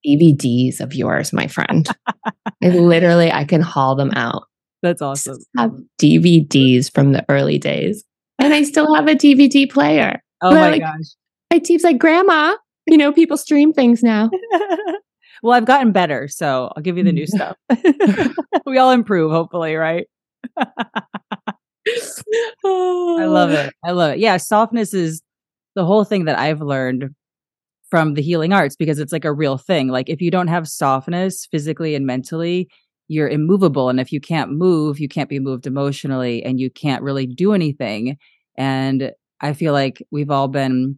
[0.06, 1.88] DVDs of yours, my friend.
[2.64, 4.44] I literally I can haul them out
[4.84, 5.40] that's awesome.
[5.58, 8.04] have DVDs from the early days.
[8.38, 10.22] And I still have a DVD player.
[10.42, 11.16] Oh my like, gosh.
[11.52, 12.56] My team's like, Grandma,
[12.86, 14.30] you know, people stream things now.
[15.44, 16.28] well, I've gotten better.
[16.28, 17.30] So I'll give you the new mm.
[17.30, 17.58] stuff.
[18.66, 20.06] we all improve, hopefully, right?
[20.58, 20.66] I
[22.66, 23.74] love it.
[23.84, 24.20] I love it.
[24.20, 25.22] Yeah, softness is
[25.76, 27.10] the whole thing that I've learned
[27.90, 29.88] from the healing arts because it's like a real thing.
[29.88, 32.68] Like if you don't have softness physically and mentally,
[33.08, 33.90] you're immovable.
[33.90, 37.54] And if you can't move, you can't be moved emotionally and you can't really do
[37.54, 38.18] anything.
[38.58, 40.98] And I feel like we've all been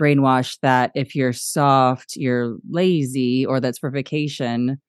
[0.00, 4.80] brainwashed that if you're soft, you're lazy or that's for vacation.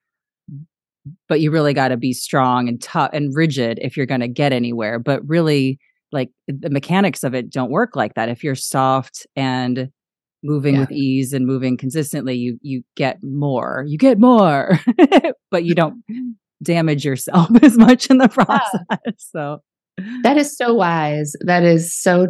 [1.29, 4.27] But you really got to be strong and tough and rigid if you're going to
[4.27, 4.97] get anywhere.
[4.97, 5.79] But really,
[6.11, 8.29] like the mechanics of it don't work like that.
[8.29, 9.89] If you're soft and
[10.45, 10.81] moving yeah.
[10.81, 14.79] with ease and moving consistently you you get more you get more
[15.51, 16.03] but you don't
[16.65, 19.11] damage yourself as much in the process yeah.
[19.17, 19.59] so
[20.23, 22.27] that is so wise that is so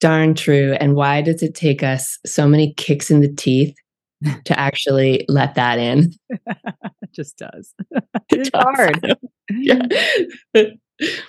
[0.00, 3.74] darn true and why does it take us so many kicks in the teeth
[4.44, 7.72] to actually let that in it just does
[8.30, 9.16] it's hard
[9.50, 9.78] yeah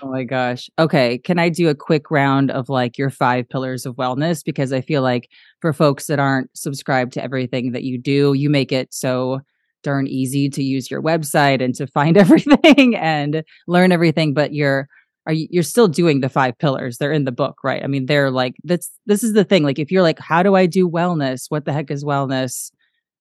[0.02, 0.70] oh my gosh.
[0.78, 1.18] Okay.
[1.18, 4.44] Can I do a quick round of like your five pillars of wellness?
[4.44, 5.30] Because I feel like
[5.62, 9.42] for folks that aren't subscribed to everything that you do, you make it so
[9.86, 14.34] darn easy to use your website and to find everything and learn everything.
[14.34, 14.90] But you're,
[15.28, 16.98] are you, you're still doing the five pillars.
[16.98, 17.84] They're in the book, right?
[17.84, 19.64] I mean, they're like, that's, this is the thing.
[19.64, 21.46] Like, if you're like, how do I do wellness?
[21.50, 22.72] What the heck is wellness?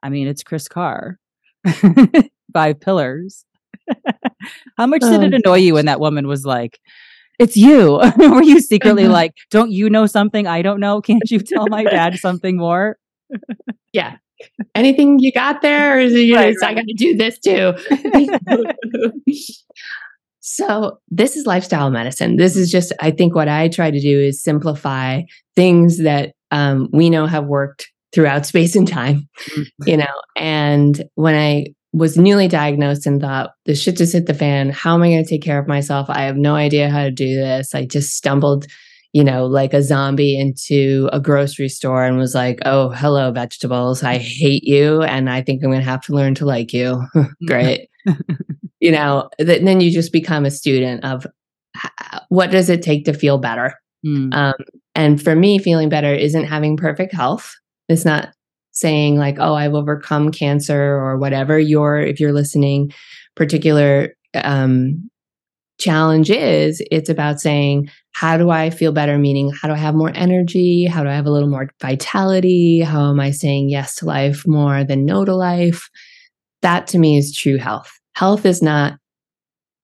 [0.02, 1.18] I mean, it's Kris Carr.
[2.52, 3.44] five pillars.
[4.78, 6.78] How much did it um, annoy you when that woman was like,
[7.38, 8.00] it's you?
[8.18, 9.12] Were you secretly uh-huh.
[9.12, 11.00] like, don't you know something I don't know?
[11.00, 12.96] Can't you tell my dad something more?
[13.92, 14.16] yeah.
[14.74, 15.96] Anything you got there?
[15.96, 16.70] Or is it, right, right.
[16.70, 17.74] I got to do this too.
[20.40, 22.36] so, this is lifestyle medicine.
[22.36, 25.22] This is just, I think, what I try to do is simplify
[25.56, 29.88] things that um, we know have worked throughout space and time, mm-hmm.
[29.88, 30.20] you know.
[30.36, 34.70] And when I was newly diagnosed and thought, the shit just hit the fan.
[34.70, 36.10] How am I going to take care of myself?
[36.10, 37.74] I have no idea how to do this.
[37.74, 38.66] I just stumbled,
[39.14, 44.02] you know, like a zombie into a grocery store and was like, oh, hello, vegetables.
[44.02, 45.02] I hate you.
[45.02, 47.00] And I think I'm going to have to learn to like you.
[47.46, 47.88] Great.
[48.80, 51.28] you know, th- then you just become a student of
[52.28, 53.74] what does it take to feel better?
[54.04, 54.34] Mm.
[54.34, 54.54] Um,
[54.96, 57.54] and for me, feeling better isn't having perfect health.
[57.88, 58.30] It's not
[58.72, 62.92] saying like, oh, I've overcome cancer or whatever your, if you're listening,
[63.36, 65.08] particular um,
[65.78, 66.82] challenge is.
[66.90, 69.18] It's about saying, how do I feel better?
[69.18, 70.86] Meaning, how do I have more energy?
[70.86, 72.80] How do I have a little more vitality?
[72.80, 75.90] How am I saying yes to life more than no to life?
[76.62, 77.90] That to me is true health.
[78.14, 78.98] Health is not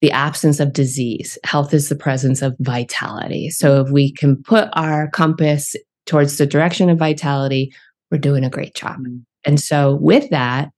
[0.01, 1.39] the absence of disease.
[1.45, 3.51] Health is the presence of vitality.
[3.51, 5.75] So if we can put our compass
[6.07, 7.75] towards the direction of vitality,
[8.13, 9.01] we're doing a great job.
[9.01, 9.19] Mm-hmm.
[9.45, 10.71] And so with that,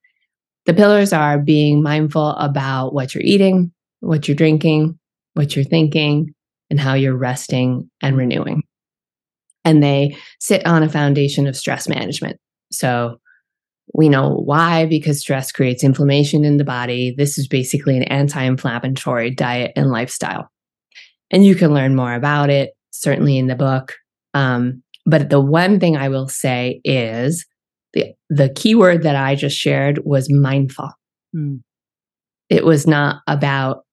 [0.64, 4.98] the pillars are being mindful about what you're eating, what you're drinking,
[5.34, 6.34] what you're thinking,
[6.72, 8.62] and how you're resting and renewing.
[9.62, 12.38] And they sit on a foundation of stress management.
[12.72, 13.18] So
[13.92, 17.14] we know why, because stress creates inflammation in the body.
[17.14, 20.48] This is basically an anti inflammatory diet and lifestyle.
[21.30, 23.92] And you can learn more about it, certainly in the book.
[24.32, 27.44] Um, but the one thing I will say is
[27.92, 30.88] the, the keyword that I just shared was mindful.
[31.36, 31.60] Mm.
[32.48, 33.84] It was not about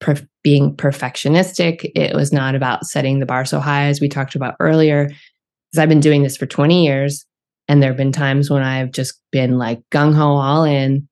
[0.00, 1.90] per- being perfectionistic.
[1.96, 5.06] It was not about setting the bar so high, as we talked about earlier.
[5.06, 7.26] Because I've been doing this for 20 years.
[7.66, 11.08] And there have been times when I've just been like gung ho all in.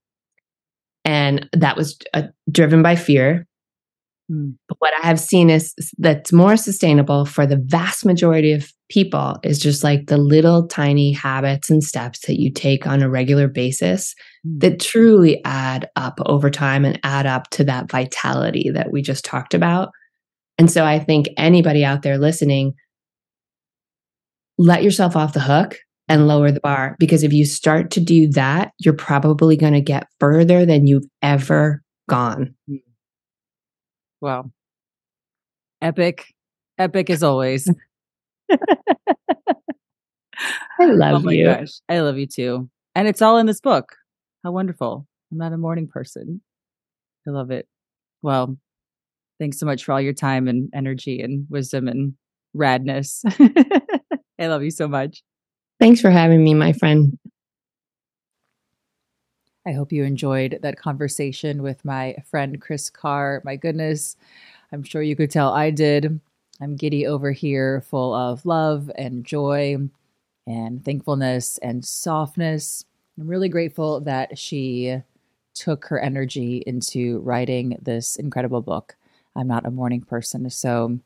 [1.04, 3.46] And that was uh, driven by fear.
[4.30, 4.54] Mm.
[4.68, 9.38] But what I have seen is that's more sustainable for the vast majority of people
[9.42, 13.48] is just like the little tiny habits and steps that you take on a regular
[13.48, 14.14] basis
[14.46, 14.60] mm.
[14.60, 19.24] that truly add up over time and add up to that vitality that we just
[19.24, 19.90] talked about.
[20.58, 22.74] And so I think anybody out there listening,
[24.58, 28.28] let yourself off the hook and lower the bar because if you start to do
[28.32, 32.54] that, you're probably going to get further than you've ever gone.
[32.68, 32.76] Hmm.
[34.20, 34.50] Wow.
[35.80, 36.26] Epic.
[36.76, 37.70] Epic as always.
[38.52, 39.54] I
[40.80, 41.46] oh love oh you.
[41.46, 41.80] Gosh.
[41.88, 42.68] I love you too.
[42.94, 43.96] And it's all in this book.
[44.44, 45.06] How wonderful.
[45.30, 46.42] I'm not a mourning person.
[47.26, 47.66] I love it.
[48.22, 48.56] Well,
[49.38, 52.14] thanks so much for all your time and energy and wisdom and
[52.56, 53.22] radness.
[54.38, 55.22] I love you so much.
[55.80, 57.18] Thanks for having me, my friend.
[59.66, 63.42] I hope you enjoyed that conversation with my friend Kris Carr.
[63.44, 64.16] My goodness,
[64.72, 66.20] I'm sure you could tell I did.
[66.62, 69.76] I'm giddy over here, full of love and joy
[70.46, 72.84] and thankfulness and softness.
[73.18, 74.98] I'm really grateful that she
[75.54, 78.96] took her energy into writing this incredible book.
[79.34, 81.00] I'm not a mourning person, so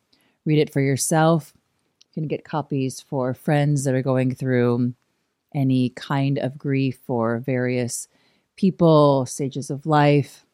[0.44, 1.54] read it for yourself.
[2.02, 4.92] You can get copies for friends that are going through
[5.54, 8.08] any kind of grief or various
[8.56, 10.45] people, stages of life,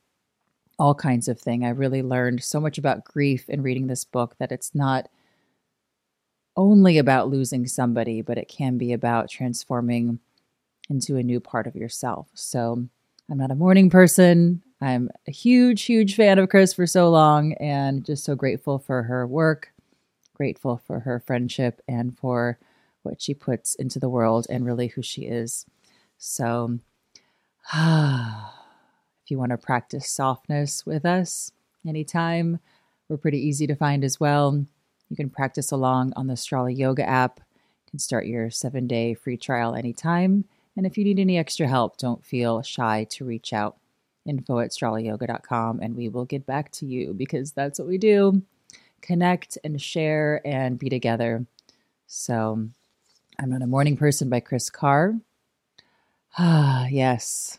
[0.82, 1.64] all kinds of thing.
[1.64, 5.08] I really learned so much about grief in reading this book that it's not
[6.56, 10.18] only about losing somebody, but it can be about transforming
[10.90, 12.26] into a new part of yourself.
[12.34, 12.84] So
[13.30, 14.60] I'm not a mourning person.
[14.80, 19.04] I'm a huge, huge fan of Kris for so long and just so grateful for
[19.04, 19.72] her work,
[20.34, 22.58] grateful for her friendship and for
[23.04, 25.64] what she puts into the world and really who she is.
[26.18, 26.80] So
[27.72, 28.61] ah,
[29.24, 31.52] if you want to practice softness with us
[31.86, 32.58] anytime,
[33.08, 34.64] we're pretty easy to find as well.
[35.08, 37.38] You can practice along on the Strala Yoga app.
[37.38, 40.44] You can start your seven day free trial anytime.
[40.76, 43.76] And if you need any extra help, don't feel shy to reach out.
[44.24, 48.42] Info at stralayoga.com and we will get back to you because that's what we do
[49.02, 51.44] connect and share and be together.
[52.06, 52.68] So,
[53.38, 55.14] I'm not a mourning person by Kris Carr.
[56.38, 57.58] Ah, yes.